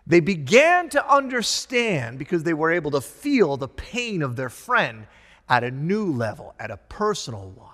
they 0.06 0.20
began 0.20 0.90
to 0.90 1.12
understand 1.12 2.18
because 2.18 2.44
they 2.44 2.52
were 2.54 2.70
able 2.70 2.90
to 2.90 3.00
feel 3.00 3.56
the 3.56 3.68
pain 3.68 4.22
of 4.22 4.36
their 4.36 4.50
friend 4.50 5.06
at 5.48 5.64
a 5.64 5.70
new 5.70 6.06
level, 6.06 6.54
at 6.58 6.70
a 6.70 6.76
personal 6.76 7.50
one. 7.50 7.70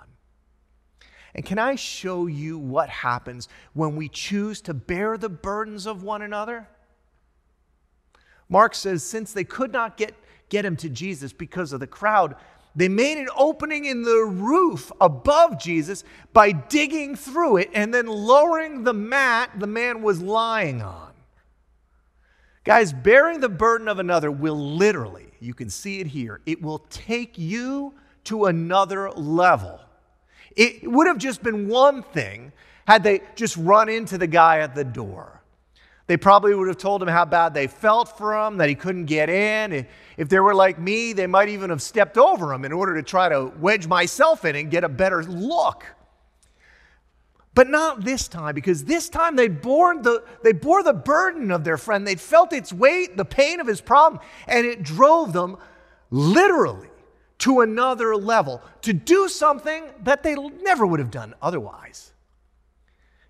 And 1.34 1.44
can 1.44 1.58
I 1.58 1.76
show 1.76 2.26
you 2.26 2.58
what 2.58 2.88
happens 2.88 3.48
when 3.72 3.96
we 3.96 4.08
choose 4.08 4.60
to 4.62 4.74
bear 4.74 5.16
the 5.16 5.28
burdens 5.28 5.86
of 5.86 6.02
one 6.02 6.22
another? 6.22 6.68
Mark 8.48 8.74
says, 8.74 9.04
since 9.04 9.32
they 9.32 9.44
could 9.44 9.72
not 9.72 9.96
get, 9.96 10.14
get 10.48 10.64
him 10.64 10.76
to 10.78 10.88
Jesus 10.88 11.32
because 11.32 11.72
of 11.72 11.78
the 11.78 11.86
crowd, 11.86 12.34
they 12.74 12.88
made 12.88 13.18
an 13.18 13.28
opening 13.36 13.84
in 13.84 14.02
the 14.02 14.24
roof 14.24 14.90
above 15.00 15.58
Jesus 15.58 16.04
by 16.32 16.52
digging 16.52 17.14
through 17.14 17.58
it 17.58 17.70
and 17.74 17.94
then 17.94 18.06
lowering 18.06 18.82
the 18.82 18.92
mat 18.92 19.50
the 19.58 19.66
man 19.66 20.02
was 20.02 20.20
lying 20.20 20.82
on. 20.82 21.12
Guys, 22.64 22.92
bearing 22.92 23.40
the 23.40 23.48
burden 23.48 23.88
of 23.88 23.98
another 23.98 24.30
will 24.30 24.76
literally 24.76 25.29
you 25.40 25.54
can 25.54 25.70
see 25.70 26.00
it 26.00 26.06
here. 26.06 26.40
It 26.46 26.62
will 26.62 26.80
take 26.90 27.38
you 27.38 27.94
to 28.24 28.46
another 28.46 29.10
level. 29.10 29.80
It 30.56 30.90
would 30.90 31.06
have 31.06 31.18
just 31.18 31.42
been 31.42 31.68
one 31.68 32.02
thing 32.02 32.52
had 32.86 33.02
they 33.02 33.22
just 33.36 33.56
run 33.56 33.88
into 33.88 34.18
the 34.18 34.26
guy 34.26 34.58
at 34.58 34.74
the 34.74 34.84
door. 34.84 35.40
They 36.06 36.16
probably 36.16 36.54
would 36.54 36.66
have 36.66 36.76
told 36.76 37.02
him 37.02 37.08
how 37.08 37.24
bad 37.24 37.54
they 37.54 37.68
felt 37.68 38.18
for 38.18 38.34
him, 38.34 38.56
that 38.56 38.68
he 38.68 38.74
couldn't 38.74 39.04
get 39.04 39.30
in. 39.30 39.86
If 40.16 40.28
they 40.28 40.40
were 40.40 40.54
like 40.54 40.76
me, 40.76 41.12
they 41.12 41.28
might 41.28 41.48
even 41.48 41.70
have 41.70 41.80
stepped 41.80 42.18
over 42.18 42.52
him 42.52 42.64
in 42.64 42.72
order 42.72 42.96
to 42.96 43.02
try 43.02 43.28
to 43.28 43.52
wedge 43.60 43.86
myself 43.86 44.44
in 44.44 44.56
and 44.56 44.72
get 44.72 44.82
a 44.82 44.88
better 44.88 45.22
look. 45.22 45.84
But 47.54 47.68
not 47.68 48.04
this 48.04 48.28
time, 48.28 48.54
because 48.54 48.84
this 48.84 49.08
time 49.08 49.34
they 49.34 49.48
bore 49.48 50.00
the, 50.00 50.22
they 50.42 50.52
bore 50.52 50.82
the 50.82 50.92
burden 50.92 51.50
of 51.50 51.64
their 51.64 51.76
friend. 51.76 52.06
They'd 52.06 52.20
felt 52.20 52.52
its 52.52 52.72
weight, 52.72 53.16
the 53.16 53.24
pain 53.24 53.58
of 53.58 53.66
his 53.66 53.80
problem, 53.80 54.22
and 54.46 54.66
it 54.66 54.82
drove 54.82 55.32
them 55.32 55.56
literally 56.10 56.88
to 57.38 57.60
another 57.60 58.14
level 58.14 58.62
to 58.82 58.92
do 58.92 59.28
something 59.28 59.84
that 60.02 60.22
they 60.22 60.34
never 60.34 60.86
would 60.86 61.00
have 61.00 61.10
done 61.10 61.34
otherwise. 61.42 62.12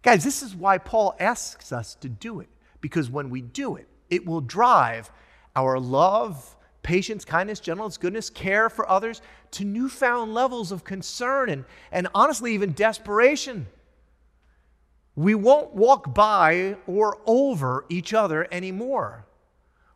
Guys, 0.03 0.25
this 0.25 0.43
is 0.43 0.55
why 0.55 0.79
Paul 0.79 1.15
asks 1.19 1.73
us 1.73 1.95
to 1.97 2.09
do 2.09 2.41
it, 2.41 2.49
because 2.81 3.11
when 3.11 3.31
we 3.31 3.41
do 3.41 3.77
it, 3.77 3.89
it 4.11 4.27
will 4.27 4.41
drive 4.41 5.11
our 5.57 5.79
love, 5.79 6.57
patience, 6.83 7.25
kindness, 7.25 7.61
gentleness, 7.61 7.97
goodness, 7.97 8.31
care 8.31 8.69
for 8.69 8.89
others 8.89 9.23
to 9.53 9.65
newfound 9.65 10.35
levels 10.35 10.73
of 10.73 10.85
concern 10.85 11.49
and, 11.49 11.65
and 11.93 12.09
honestly, 12.15 12.53
even 12.55 12.73
desperation. 12.73 13.67
We 15.21 15.35
won't 15.35 15.75
walk 15.75 16.15
by 16.15 16.77
or 16.87 17.19
over 17.27 17.85
each 17.91 18.15
other 18.15 18.49
anymore. 18.51 19.27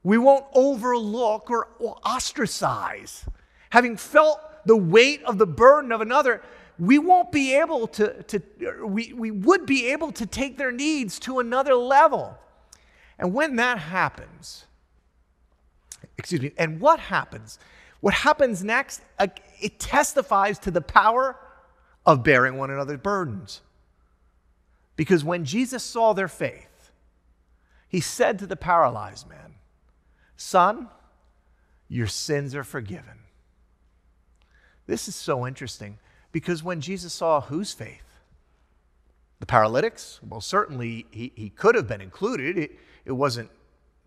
We 0.02 0.18
won't 0.18 0.44
overlook 0.52 1.50
or, 1.50 1.68
ostracize. 2.04 3.24
Having 3.70 3.96
felt 3.96 4.38
the 4.66 4.76
weight 4.76 5.22
of 5.22 5.38
the 5.38 5.46
burden 5.46 5.92
of 5.92 6.02
another, 6.02 6.42
we 6.78 6.98
won't 6.98 7.32
be 7.32 7.54
able 7.54 7.86
to, 7.86 8.22
to 8.24 8.42
we, 8.84 9.14
we 9.14 9.30
would 9.30 9.64
be 9.64 9.86
able 9.92 10.12
to 10.12 10.26
take 10.26 10.58
their 10.58 10.70
needs 10.70 11.18
to 11.20 11.38
another 11.38 11.74
level. 11.74 12.36
And 13.18 13.32
when 13.32 13.56
that 13.56 13.78
happens, 13.78 14.66
excuse 16.18 16.42
me, 16.42 16.52
and 16.58 16.78
what 16.80 17.00
happens? 17.00 17.58
What 18.00 18.12
happens 18.12 18.62
next? 18.62 19.00
It 19.18 19.80
testifies 19.80 20.58
to 20.58 20.70
the 20.70 20.82
power 20.82 21.38
of 22.04 22.22
bearing 22.22 22.58
one 22.58 22.70
another's 22.70 23.00
burdens. 23.00 23.62
Because 24.96 25.24
when 25.24 25.44
Jesus 25.44 25.82
saw 25.82 26.12
their 26.12 26.28
faith, 26.28 26.92
he 27.88 28.00
said 28.00 28.38
to 28.38 28.46
the 28.46 28.56
paralyzed 28.56 29.28
man, 29.28 29.54
Son, 30.36 30.88
your 31.88 32.06
sins 32.06 32.54
are 32.54 32.64
forgiven. 32.64 33.20
This 34.86 35.08
is 35.08 35.14
so 35.14 35.46
interesting 35.46 35.98
because 36.32 36.62
when 36.62 36.80
Jesus 36.80 37.12
saw 37.12 37.40
whose 37.40 37.72
faith? 37.72 38.20
The 39.40 39.46
paralytics? 39.46 40.20
Well, 40.22 40.40
certainly 40.40 41.06
he, 41.10 41.32
he 41.34 41.50
could 41.50 41.74
have 41.74 41.86
been 41.86 42.00
included. 42.00 42.58
It, 42.58 42.78
it 43.04 43.12
wasn't 43.12 43.50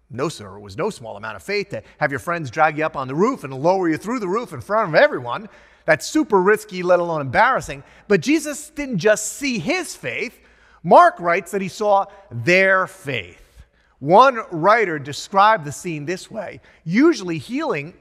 no, 0.09 0.29
sir, 0.29 0.55
it 0.55 0.61
was 0.61 0.77
no 0.77 0.89
small 0.89 1.17
amount 1.17 1.35
of 1.35 1.43
faith 1.43 1.69
to 1.69 1.83
have 1.97 2.11
your 2.11 2.19
friends 2.19 2.49
drag 2.49 2.77
you 2.77 2.85
up 2.85 2.95
on 2.95 3.07
the 3.07 3.15
roof 3.15 3.43
and 3.43 3.53
lower 3.53 3.89
you 3.89 3.97
through 3.97 4.19
the 4.19 4.27
roof 4.27 4.53
in 4.53 4.61
front 4.61 4.89
of 4.89 4.95
everyone. 4.95 5.49
That's 5.85 6.05
super 6.05 6.41
risky, 6.41 6.81
let 6.81 6.99
alone 6.99 7.21
embarrassing. 7.21 7.83
But 8.07 8.21
Jesus 8.21 8.69
didn't 8.69 8.99
just 8.99 9.33
see 9.33 9.59
his 9.59 9.95
faith. 9.95 10.39
Mark 10.83 11.19
writes 11.19 11.51
that 11.51 11.61
he 11.61 11.67
saw 11.67 12.05
their 12.31 12.87
faith. 12.87 13.65
One 13.99 14.39
writer 14.51 14.99
described 14.99 15.65
the 15.65 15.71
scene 15.71 16.05
this 16.05 16.29
way 16.29 16.61
usually 16.83 17.37
healing 17.39 17.95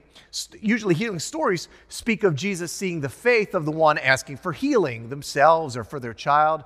usually 0.59 0.93
healing 0.93 1.19
stories 1.19 1.67
speak 1.87 2.23
of 2.23 2.35
Jesus 2.35 2.71
seeing 2.71 3.01
the 3.01 3.09
faith 3.09 3.55
of 3.55 3.65
the 3.65 3.71
one 3.71 3.97
asking 3.97 4.37
for 4.37 4.51
healing 4.51 5.09
themselves 5.09 5.75
or 5.75 5.83
for 5.83 5.99
their 5.99 6.13
child. 6.13 6.63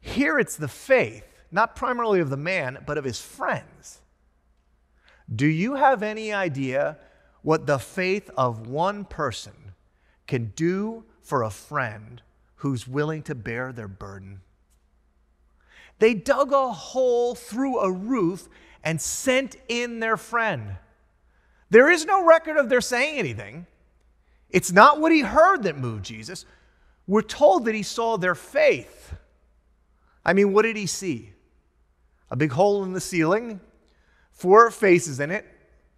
Here 0.00 0.38
it's 0.38 0.56
the 0.56 0.68
faith, 0.68 1.24
not 1.50 1.76
primarily 1.76 2.20
of 2.20 2.30
the 2.30 2.36
man, 2.36 2.78
but 2.86 2.98
of 2.98 3.04
his 3.04 3.20
friends. 3.20 4.00
Do 5.34 5.46
you 5.46 5.74
have 5.74 6.02
any 6.02 6.32
idea 6.32 6.98
what 7.42 7.66
the 7.66 7.78
faith 7.78 8.30
of 8.36 8.66
one 8.66 9.04
person 9.04 9.72
can 10.26 10.52
do 10.56 11.04
for 11.22 11.42
a 11.42 11.50
friend 11.50 12.22
who's 12.56 12.86
willing 12.86 13.22
to 13.22 13.34
bear 13.34 13.72
their 13.72 13.88
burden? 13.88 14.40
They 16.00 16.14
dug 16.14 16.52
a 16.52 16.72
hole 16.72 17.34
through 17.34 17.78
a 17.78 17.92
roof 17.92 18.48
and 18.82 19.00
sent 19.00 19.56
in 19.68 20.00
their 20.00 20.16
friend. 20.16 20.76
There 21.68 21.90
is 21.90 22.04
no 22.04 22.24
record 22.26 22.56
of 22.56 22.68
their 22.68 22.80
saying 22.80 23.18
anything. 23.18 23.66
It's 24.48 24.72
not 24.72 25.00
what 25.00 25.12
he 25.12 25.20
heard 25.20 25.62
that 25.62 25.78
moved 25.78 26.04
Jesus. 26.04 26.44
We're 27.06 27.22
told 27.22 27.66
that 27.66 27.74
he 27.74 27.82
saw 27.82 28.16
their 28.16 28.34
faith. 28.34 29.14
I 30.24 30.32
mean, 30.32 30.52
what 30.52 30.62
did 30.62 30.76
he 30.76 30.86
see? 30.86 31.32
A 32.30 32.36
big 32.36 32.52
hole 32.52 32.82
in 32.82 32.92
the 32.92 33.00
ceiling, 33.00 33.60
four 34.32 34.70
faces 34.70 35.20
in 35.20 35.30
it, 35.30 35.46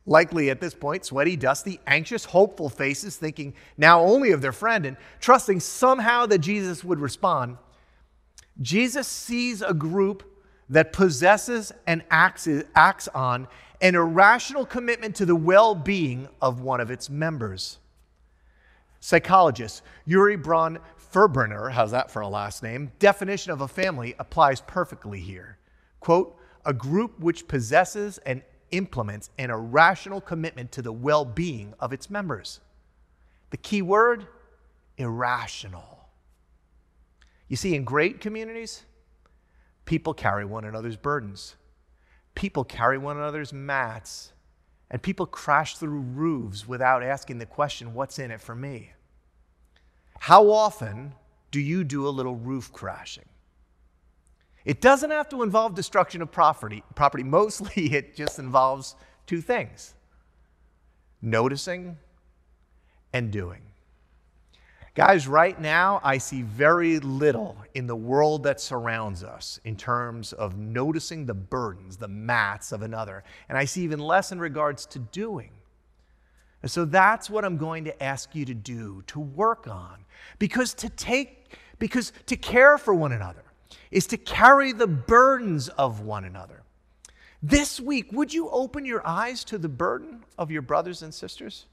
likely 0.05 0.51
at 0.51 0.61
this 0.61 0.75
point 0.75 1.05
sweaty, 1.05 1.37
dusty, 1.37 1.79
anxious, 1.87 2.25
hopeful 2.25 2.69
faces, 2.69 3.17
thinking 3.17 3.55
now 3.77 4.01
only 4.01 4.33
of 4.33 4.41
their 4.41 4.53
friend 4.53 4.85
and 4.85 4.97
trusting 5.21 5.61
somehow 5.61 6.27
that 6.27 6.39
Jesus 6.39 6.83
would 6.83 6.99
respond. 6.99 7.57
Jesus 8.61 9.09
sees 9.09 9.63
a 9.63 9.75
group 9.75 10.25
that 10.69 10.93
possesses 10.93 11.73
and 11.87 12.03
acts, 12.11 12.49
acts 12.75 13.09
on 13.09 13.49
an 13.81 13.95
irrational 13.95 14.65
commitment 14.65 15.17
to 15.17 15.27
the 15.27 15.37
well 15.37 15.75
being 15.75 16.29
of 16.41 16.61
one 16.61 16.81
of 16.81 16.91
its 16.91 17.11
members. 17.11 17.79
Psychologist 19.01 19.83
Urie 20.07 20.37
Braun 20.37 20.79
Furberner, 21.13 21.71
how's 21.71 21.91
that 21.91 22.11
for 22.11 22.23
a 22.23 22.29
last 22.29 22.63
name? 22.63 22.93
Definition 22.99 23.53
of 23.53 23.61
a 23.61 23.69
family 23.69 24.15
applies 24.19 24.61
perfectly 24.61 25.19
here. 25.19 25.59
Quote, 26.01 26.37
a 26.65 26.73
group 26.73 27.19
which 27.19 27.49
possesses 27.49 28.19
and 28.19 28.43
implements 28.71 29.31
an 29.39 29.51
irrational 29.51 30.21
commitment 30.21 30.73
to 30.73 30.83
the 30.83 30.93
well 30.93 31.25
being 31.25 31.75
of 31.81 31.93
its 31.93 32.09
members. 32.09 32.61
The 33.51 33.57
key 33.57 33.83
word 33.83 34.27
irrational. 34.97 36.02
You 37.53 37.57
see, 37.57 37.75
in 37.75 37.85
great 37.85 38.23
communities, 38.23 38.83
people 39.85 40.15
carry 40.15 40.43
one 40.43 40.65
another's 40.65 40.97
burdens, 40.97 41.57
people 42.35 42.65
carry 42.65 42.97
one 42.97 43.19
another's 43.19 43.53
mats, 43.53 44.33
and 44.91 45.03
people 45.03 45.27
crash 45.27 45.77
through 45.77 46.01
roofs 46.01 46.67
without 46.67 47.03
asking 47.03 47.37
the 47.37 47.45
question, 47.45 47.93
What's 47.93 48.19
in 48.19 48.31
it 48.31 48.41
for 48.41 48.55
me? 48.55 48.93
How 50.19 50.51
often 50.51 51.13
do 51.51 51.61
you 51.61 51.85
do 51.85 52.09
a 52.09 52.09
little 52.09 52.37
roof 52.37 52.73
crashing? 52.73 53.29
It 54.65 54.81
doesn't 54.81 55.11
have 55.11 55.29
to 55.29 55.43
involve 55.43 55.75
destruction 55.75 56.23
of 56.23 56.33
property. 56.33 56.83
property. 56.95 57.23
Mostly 57.23 57.85
it 57.95 58.17
just 58.17 58.39
involves 58.39 58.97
two 59.27 59.43
things 59.43 59.93
noticing 61.21 61.99
and 63.13 63.31
doing. 63.31 63.72
Guys, 64.95 65.27
right 65.27 65.59
now, 65.59 66.01
I 66.05 66.19
see 66.19 66.43
very 66.43 66.99
little 66.99 67.57
in 67.73 67.87
the 67.87 67.97
world 67.97 68.43
that 68.43 68.61
surrounds 68.61 69.25
us 69.25 69.59
in 69.65 69.75
terms 69.75 70.35
of 70.35 70.59
noticing 70.59 71.25
the 71.25 71.33
burdens, 71.33 71.97
the 71.97 72.09
mats 72.09 72.73
of 72.73 72.83
another. 72.83 73.25
And 73.49 73.57
I 73.57 73.65
see 73.65 73.83
even 73.85 74.01
less 74.01 74.33
in 74.33 74.39
regards 74.39 74.85
to 74.87 74.99
doing. 74.99 75.51
And 76.61 76.71
so 76.71 76.85
that's 76.85 77.31
what 77.31 77.43
I'm 77.43 77.57
going 77.57 77.85
to 77.85 78.03
ask 78.03 78.35
you 78.35 78.45
to 78.45 78.53
do, 78.53 79.03
to 79.07 79.19
work 79.19 79.67
on. 79.67 80.05
Because 80.39 80.75
to 80.75 80.91
take, 80.91 81.57
because 81.79 82.13
to 82.27 82.37
care 82.37 82.77
for 82.77 82.95
one 82.95 83.13
another 83.13 83.45
is 83.91 84.07
to 84.09 84.19
carry 84.19 84.73
the 84.73 84.87
burdens 84.87 85.71
of 85.71 86.03
one 86.03 86.27
another. 86.27 86.65
This 87.43 87.81
week, 87.81 88.13
would 88.13 88.35
you 88.35 88.51
open 88.51 88.85
your 88.85 89.05
eyes 89.07 89.43
to 89.45 89.57
the 89.57 89.71
burden 89.71 90.23
of 90.37 90.51
your 90.51 90.63
brothers 90.63 91.01
and 91.01 91.15
sisters? 91.15 91.65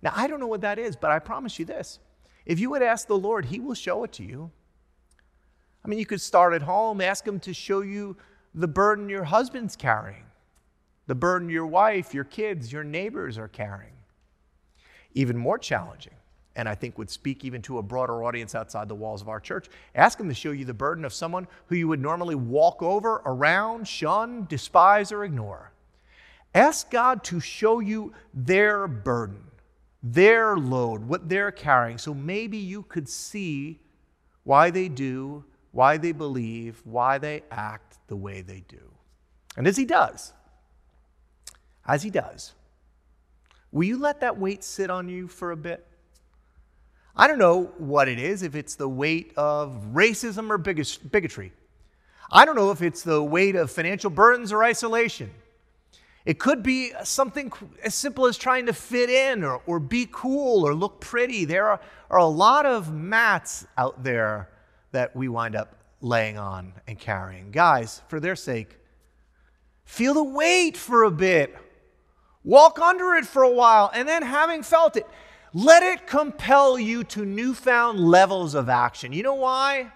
Now, 0.00 0.12
I 0.14 0.28
don't 0.28 0.38
know 0.38 0.46
what 0.46 0.60
that 0.60 0.78
is, 0.78 0.94
but 0.94 1.10
I 1.10 1.18
promise 1.18 1.58
you 1.58 1.64
this 1.64 1.98
if 2.50 2.58
you 2.58 2.68
would 2.70 2.82
ask 2.82 3.06
the 3.06 3.16
Lord, 3.16 3.44
He 3.44 3.60
will 3.60 3.74
show 3.74 4.02
it 4.02 4.10
to 4.14 4.24
you. 4.24 4.50
I 5.84 5.88
mean, 5.88 6.00
you 6.00 6.04
could 6.04 6.20
start 6.20 6.52
at 6.52 6.62
home, 6.62 7.00
ask 7.00 7.24
Him 7.24 7.38
to 7.40 7.54
show 7.54 7.80
you 7.80 8.16
the 8.56 8.66
burden 8.66 9.08
your 9.08 9.22
husband's 9.22 9.76
carrying, 9.76 10.24
the 11.06 11.14
burden 11.14 11.48
your 11.48 11.68
wife, 11.68 12.12
your 12.12 12.24
kids, 12.24 12.72
your 12.72 12.82
neighbors 12.82 13.38
are 13.38 13.46
carrying. 13.46 13.92
Even 15.14 15.36
more 15.36 15.58
challenging, 15.58 16.14
and 16.56 16.68
I 16.68 16.74
think 16.74 16.98
would 16.98 17.08
speak 17.08 17.44
even 17.44 17.62
to 17.62 17.78
a 17.78 17.82
broader 17.84 18.24
audience 18.24 18.56
outside 18.56 18.88
the 18.88 18.96
walls 18.96 19.22
of 19.22 19.28
our 19.28 19.38
church, 19.38 19.68
ask 19.94 20.18
Him 20.18 20.26
to 20.26 20.34
show 20.34 20.50
you 20.50 20.64
the 20.64 20.74
burden 20.74 21.04
of 21.04 21.12
someone 21.12 21.46
who 21.66 21.76
you 21.76 21.86
would 21.86 22.00
normally 22.00 22.34
walk 22.34 22.82
over, 22.82 23.22
around, 23.26 23.86
shun, 23.86 24.48
despise, 24.50 25.12
or 25.12 25.22
ignore. 25.22 25.70
Ask 26.52 26.90
God 26.90 27.22
to 27.24 27.38
show 27.38 27.78
you 27.78 28.12
their 28.34 28.88
burden 28.88 29.49
their 30.02 30.56
load, 30.56 31.06
what 31.06 31.28
they're 31.28 31.52
carrying. 31.52 31.98
So 31.98 32.14
maybe 32.14 32.56
you 32.56 32.82
could 32.82 33.08
see 33.08 33.80
why 34.44 34.70
they 34.70 34.88
do, 34.88 35.44
why 35.72 35.96
they 35.96 36.12
believe, 36.12 36.80
why 36.84 37.18
they 37.18 37.42
act 37.50 37.98
the 38.08 38.16
way 38.16 38.40
they 38.40 38.64
do. 38.68 38.90
And 39.56 39.66
as 39.66 39.76
he 39.76 39.84
does, 39.84 40.32
as 41.86 42.02
he 42.02 42.10
does, 42.10 42.54
will 43.72 43.84
you 43.84 43.98
let 43.98 44.20
that 44.20 44.38
weight 44.38 44.64
sit 44.64 44.90
on 44.90 45.08
you 45.08 45.28
for 45.28 45.50
a 45.50 45.56
bit? 45.56 45.86
I 47.14 47.26
don't 47.26 47.38
know 47.38 47.72
what 47.76 48.08
it 48.08 48.18
is, 48.18 48.42
if 48.42 48.54
it's 48.54 48.76
the 48.76 48.88
weight 48.88 49.32
of 49.36 49.72
racism 49.92 50.48
or 50.48 50.58
bigotry. 50.58 51.52
I 52.32 52.44
don't 52.44 52.54
know 52.54 52.70
if 52.70 52.80
it's 52.80 53.02
the 53.02 53.22
weight 53.22 53.56
of 53.56 53.70
financial 53.70 54.10
burdens 54.10 54.52
or 54.52 54.64
isolation. 54.64 55.30
It 56.24 56.38
could 56.38 56.62
be 56.62 56.92
something 57.02 57.50
as 57.82 57.94
simple 57.94 58.26
as 58.26 58.36
trying 58.36 58.66
to 58.66 58.72
fit 58.72 59.08
in 59.08 59.42
or, 59.42 59.62
or 59.66 59.80
be 59.80 60.06
cool 60.10 60.66
or 60.66 60.74
look 60.74 61.00
pretty. 61.00 61.44
There 61.44 61.68
are, 61.68 61.80
are 62.10 62.18
a 62.18 62.26
lot 62.26 62.66
of 62.66 62.92
mats 62.92 63.66
out 63.78 64.04
there 64.04 64.50
that 64.92 65.16
we 65.16 65.28
wind 65.28 65.56
up 65.56 65.76
laying 66.00 66.38
on 66.38 66.74
and 66.86 66.98
carrying. 66.98 67.50
Guys, 67.50 68.02
for 68.08 68.20
their 68.20 68.36
sake, 68.36 68.78
feel 69.84 70.14
the 70.14 70.24
weight 70.24 70.76
for 70.76 71.04
a 71.04 71.10
bit. 71.10 71.56
Walk 72.44 72.78
under 72.78 73.14
it 73.14 73.26
for 73.26 73.42
a 73.42 73.50
while, 73.50 73.90
and 73.92 74.08
then, 74.08 74.22
having 74.22 74.62
felt 74.62 74.96
it, 74.96 75.06
let 75.52 75.82
it 75.82 76.06
compel 76.06 76.78
you 76.78 77.04
to 77.04 77.24
newfound 77.24 78.00
levels 78.00 78.54
of 78.54 78.68
action. 78.68 79.12
You 79.12 79.22
know 79.22 79.34
why? 79.34 79.92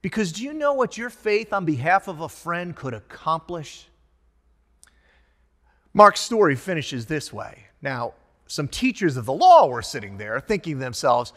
Because 0.00 0.32
do 0.32 0.42
you 0.42 0.54
know 0.54 0.72
what 0.72 0.96
your 0.96 1.10
faith 1.10 1.52
on 1.52 1.64
behalf 1.64 2.08
of 2.08 2.20
a 2.20 2.28
friend 2.28 2.74
could 2.74 2.94
accomplish? 2.94 3.88
Mark's 5.94 6.20
story 6.20 6.56
finishes 6.56 7.06
this 7.06 7.32
way. 7.32 7.66
Now, 7.80 8.14
some 8.46 8.68
teachers 8.68 9.16
of 9.16 9.24
the 9.24 9.32
law 9.32 9.68
were 9.68 9.80
sitting 9.80 10.18
there 10.18 10.40
thinking 10.40 10.74
to 10.74 10.80
themselves, 10.80 11.32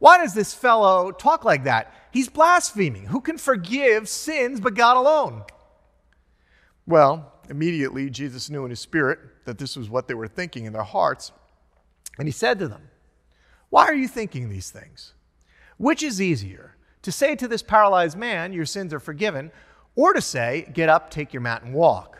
why 0.00 0.16
does 0.16 0.32
this 0.32 0.54
fellow 0.54 1.12
talk 1.12 1.44
like 1.44 1.64
that? 1.64 1.92
He's 2.10 2.30
blaspheming. 2.30 3.06
Who 3.06 3.20
can 3.20 3.36
forgive 3.36 4.08
sins 4.08 4.58
but 4.58 4.74
God 4.74 4.96
alone? 4.96 5.44
Well, 6.86 7.34
immediately 7.50 8.08
Jesus 8.08 8.48
knew 8.48 8.64
in 8.64 8.70
his 8.70 8.80
spirit 8.80 9.18
that 9.44 9.58
this 9.58 9.76
was 9.76 9.90
what 9.90 10.08
they 10.08 10.14
were 10.14 10.26
thinking 10.26 10.64
in 10.64 10.72
their 10.72 10.82
hearts. 10.82 11.32
And 12.18 12.26
he 12.26 12.32
said 12.32 12.58
to 12.58 12.68
them, 12.68 12.88
Why 13.68 13.84
are 13.84 13.94
you 13.94 14.08
thinking 14.08 14.48
these 14.48 14.70
things? 14.70 15.12
Which 15.76 16.02
is 16.02 16.20
easier, 16.20 16.76
to 17.02 17.12
say 17.12 17.36
to 17.36 17.46
this 17.46 17.62
paralyzed 17.62 18.16
man, 18.16 18.54
Your 18.54 18.66
sins 18.66 18.94
are 18.94 19.00
forgiven, 19.00 19.52
or 19.94 20.14
to 20.14 20.22
say, 20.22 20.66
Get 20.72 20.88
up, 20.88 21.10
take 21.10 21.34
your 21.34 21.42
mat, 21.42 21.62
and 21.62 21.74
walk? 21.74 22.19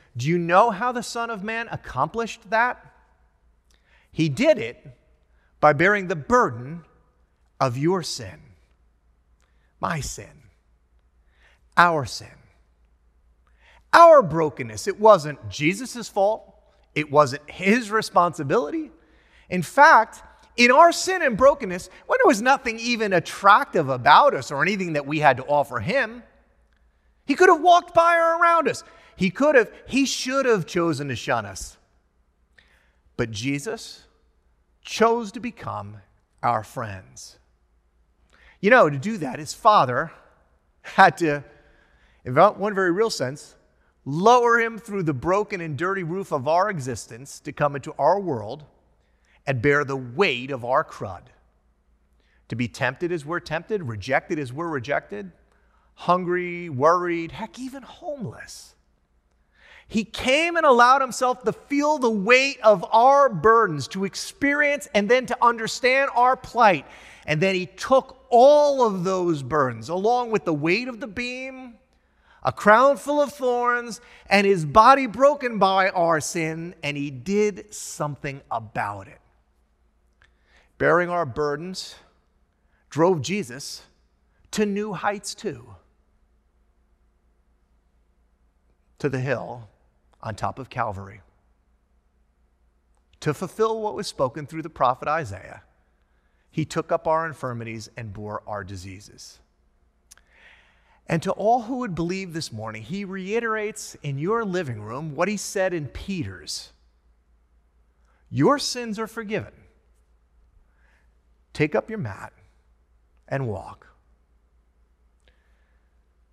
Do 0.15 0.27
you 0.27 0.37
know 0.37 0.71
how 0.71 0.91
the 0.91 1.03
Son 1.03 1.29
of 1.29 1.43
Man 1.43 1.67
accomplished 1.71 2.49
that? 2.49 2.85
He 4.11 4.27
did 4.29 4.57
it 4.57 4.85
by 5.59 5.73
bearing 5.73 6.07
the 6.07 6.15
burden 6.15 6.83
of 7.59 7.77
your 7.77 8.03
sin, 8.03 8.39
my 9.79 10.01
sin, 10.01 10.43
our 11.77 12.05
sin, 12.05 12.27
our 13.93 14.21
brokenness. 14.21 14.87
It 14.87 14.99
wasn't 14.99 15.49
Jesus' 15.49 16.09
fault, 16.09 16.53
it 16.93 17.09
wasn't 17.09 17.49
his 17.49 17.89
responsibility. 17.91 18.91
In 19.49 19.61
fact, 19.61 20.23
in 20.57 20.71
our 20.71 20.91
sin 20.91 21.21
and 21.21 21.37
brokenness, 21.37 21.89
when 22.07 22.17
there 22.21 22.27
was 22.27 22.41
nothing 22.41 22.79
even 22.79 23.13
attractive 23.13 23.87
about 23.87 24.33
us 24.33 24.51
or 24.51 24.61
anything 24.61 24.93
that 24.93 25.05
we 25.05 25.19
had 25.19 25.37
to 25.37 25.45
offer 25.45 25.79
him, 25.79 26.23
he 27.25 27.35
could 27.35 27.49
have 27.49 27.61
walked 27.61 27.93
by 27.93 28.17
or 28.17 28.41
around 28.41 28.67
us. 28.67 28.83
He 29.15 29.29
could 29.29 29.55
have, 29.55 29.71
he 29.87 30.05
should 30.05 30.45
have 30.45 30.65
chosen 30.65 31.07
to 31.09 31.15
shun 31.15 31.45
us. 31.45 31.77
But 33.17 33.31
Jesus 33.31 34.05
chose 34.81 35.31
to 35.33 35.39
become 35.39 35.97
our 36.41 36.63
friends. 36.63 37.37
You 38.59 38.69
know, 38.69 38.89
to 38.89 38.97
do 38.97 39.17
that, 39.17 39.39
his 39.39 39.53
father 39.53 40.11
had 40.81 41.17
to, 41.17 41.43
in 42.25 42.35
one 42.35 42.73
very 42.73 42.91
real 42.91 43.09
sense, 43.09 43.55
lower 44.05 44.59
him 44.59 44.77
through 44.77 45.03
the 45.03 45.13
broken 45.13 45.61
and 45.61 45.77
dirty 45.77 46.03
roof 46.03 46.31
of 46.31 46.47
our 46.47 46.69
existence 46.69 47.39
to 47.41 47.51
come 47.51 47.75
into 47.75 47.93
our 47.99 48.19
world 48.19 48.63
and 49.45 49.61
bear 49.61 49.83
the 49.83 49.97
weight 49.97 50.51
of 50.51 50.65
our 50.65 50.83
crud. 50.83 51.23
To 52.49 52.55
be 52.55 52.67
tempted 52.67 53.11
as 53.11 53.25
we're 53.25 53.39
tempted, 53.39 53.83
rejected 53.83 54.37
as 54.37 54.51
we're 54.51 54.67
rejected, 54.67 55.31
hungry, 55.95 56.69
worried, 56.69 57.31
heck, 57.31 57.57
even 57.57 57.83
homeless. 57.83 58.70
He 59.91 60.05
came 60.05 60.55
and 60.55 60.65
allowed 60.65 61.01
himself 61.01 61.43
to 61.43 61.51
feel 61.51 61.97
the 61.97 62.09
weight 62.09 62.61
of 62.63 62.85
our 62.93 63.27
burdens, 63.27 63.89
to 63.89 64.05
experience 64.05 64.87
and 64.95 65.09
then 65.09 65.25
to 65.25 65.37
understand 65.41 66.09
our 66.15 66.37
plight. 66.37 66.85
And 67.25 67.41
then 67.41 67.55
he 67.55 67.65
took 67.65 68.25
all 68.29 68.85
of 68.85 69.03
those 69.03 69.43
burdens, 69.43 69.89
along 69.89 70.31
with 70.31 70.45
the 70.45 70.53
weight 70.53 70.87
of 70.87 71.01
the 71.01 71.07
beam, 71.07 71.73
a 72.41 72.53
crown 72.53 72.95
full 72.95 73.21
of 73.21 73.33
thorns, 73.33 73.99
and 74.27 74.47
his 74.47 74.63
body 74.63 75.07
broken 75.07 75.59
by 75.59 75.89
our 75.89 76.21
sin, 76.21 76.73
and 76.81 76.95
he 76.95 77.11
did 77.11 77.73
something 77.73 78.39
about 78.49 79.09
it 79.09 79.19
bearing 80.77 81.09
our 81.09 81.25
burdens, 81.25 81.95
drove 82.89 83.21
Jesus 83.21 83.83
to 84.51 84.65
new 84.65 84.93
heights 84.93 85.35
too. 85.35 85.75
To 88.99 89.09
the 89.09 89.19
hill 89.19 89.67
on 90.23 90.35
top 90.35 90.59
of 90.59 90.69
Calvary. 90.69 91.21
To 93.21 93.33
fulfill 93.33 93.81
what 93.81 93.95
was 93.95 94.07
spoken 94.07 94.45
through 94.45 94.63
the 94.63 94.69
prophet 94.69 95.07
Isaiah, 95.07 95.63
he 96.49 96.65
took 96.65 96.91
up 96.91 97.07
our 97.07 97.25
infirmities 97.25 97.89
and 97.95 98.13
bore 98.13 98.41
our 98.47 98.63
diseases. 98.63 99.39
And 101.07 101.21
to 101.23 101.31
all 101.31 101.63
who 101.63 101.77
would 101.77 101.95
believe 101.95 102.33
this 102.33 102.51
morning, 102.51 102.83
he 102.83 103.05
reiterates 103.05 103.95
in 104.01 104.17
your 104.17 104.45
living 104.45 104.81
room 104.81 105.15
what 105.15 105.27
he 105.27 105.37
said 105.37 105.73
in 105.73 105.87
Peter's 105.87 106.71
Your 108.29 108.59
sins 108.59 108.97
are 108.97 109.07
forgiven 109.07 109.53
Take 111.53 111.75
up 111.75 111.89
your 111.89 111.99
mat 111.99 112.33
and 113.27 113.47
walk. 113.47 113.87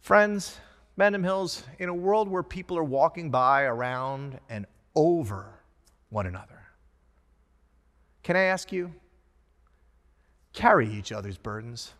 Friends, 0.00 0.58
Benham 0.98 1.22
Hills, 1.22 1.62
in 1.78 1.88
a 1.88 1.94
world 1.94 2.28
where 2.28 2.42
people 2.42 2.76
are 2.76 2.82
walking 2.82 3.30
by, 3.30 3.62
around, 3.62 4.40
and 4.50 4.66
over 4.96 5.46
one 6.10 6.26
another, 6.26 6.60
can 8.24 8.34
I 8.34 8.42
ask 8.42 8.72
you? 8.72 8.92
Carry 10.52 10.92
each 10.92 11.12
other's 11.12 11.38
burdens. 11.38 11.92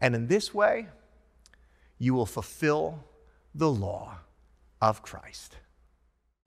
And 0.00 0.16
in 0.16 0.26
this 0.26 0.52
way, 0.52 0.88
you 1.96 2.12
will 2.12 2.26
fulfill 2.26 3.04
the 3.54 3.70
law 3.70 4.18
of 4.82 5.02
Christ. 5.02 5.54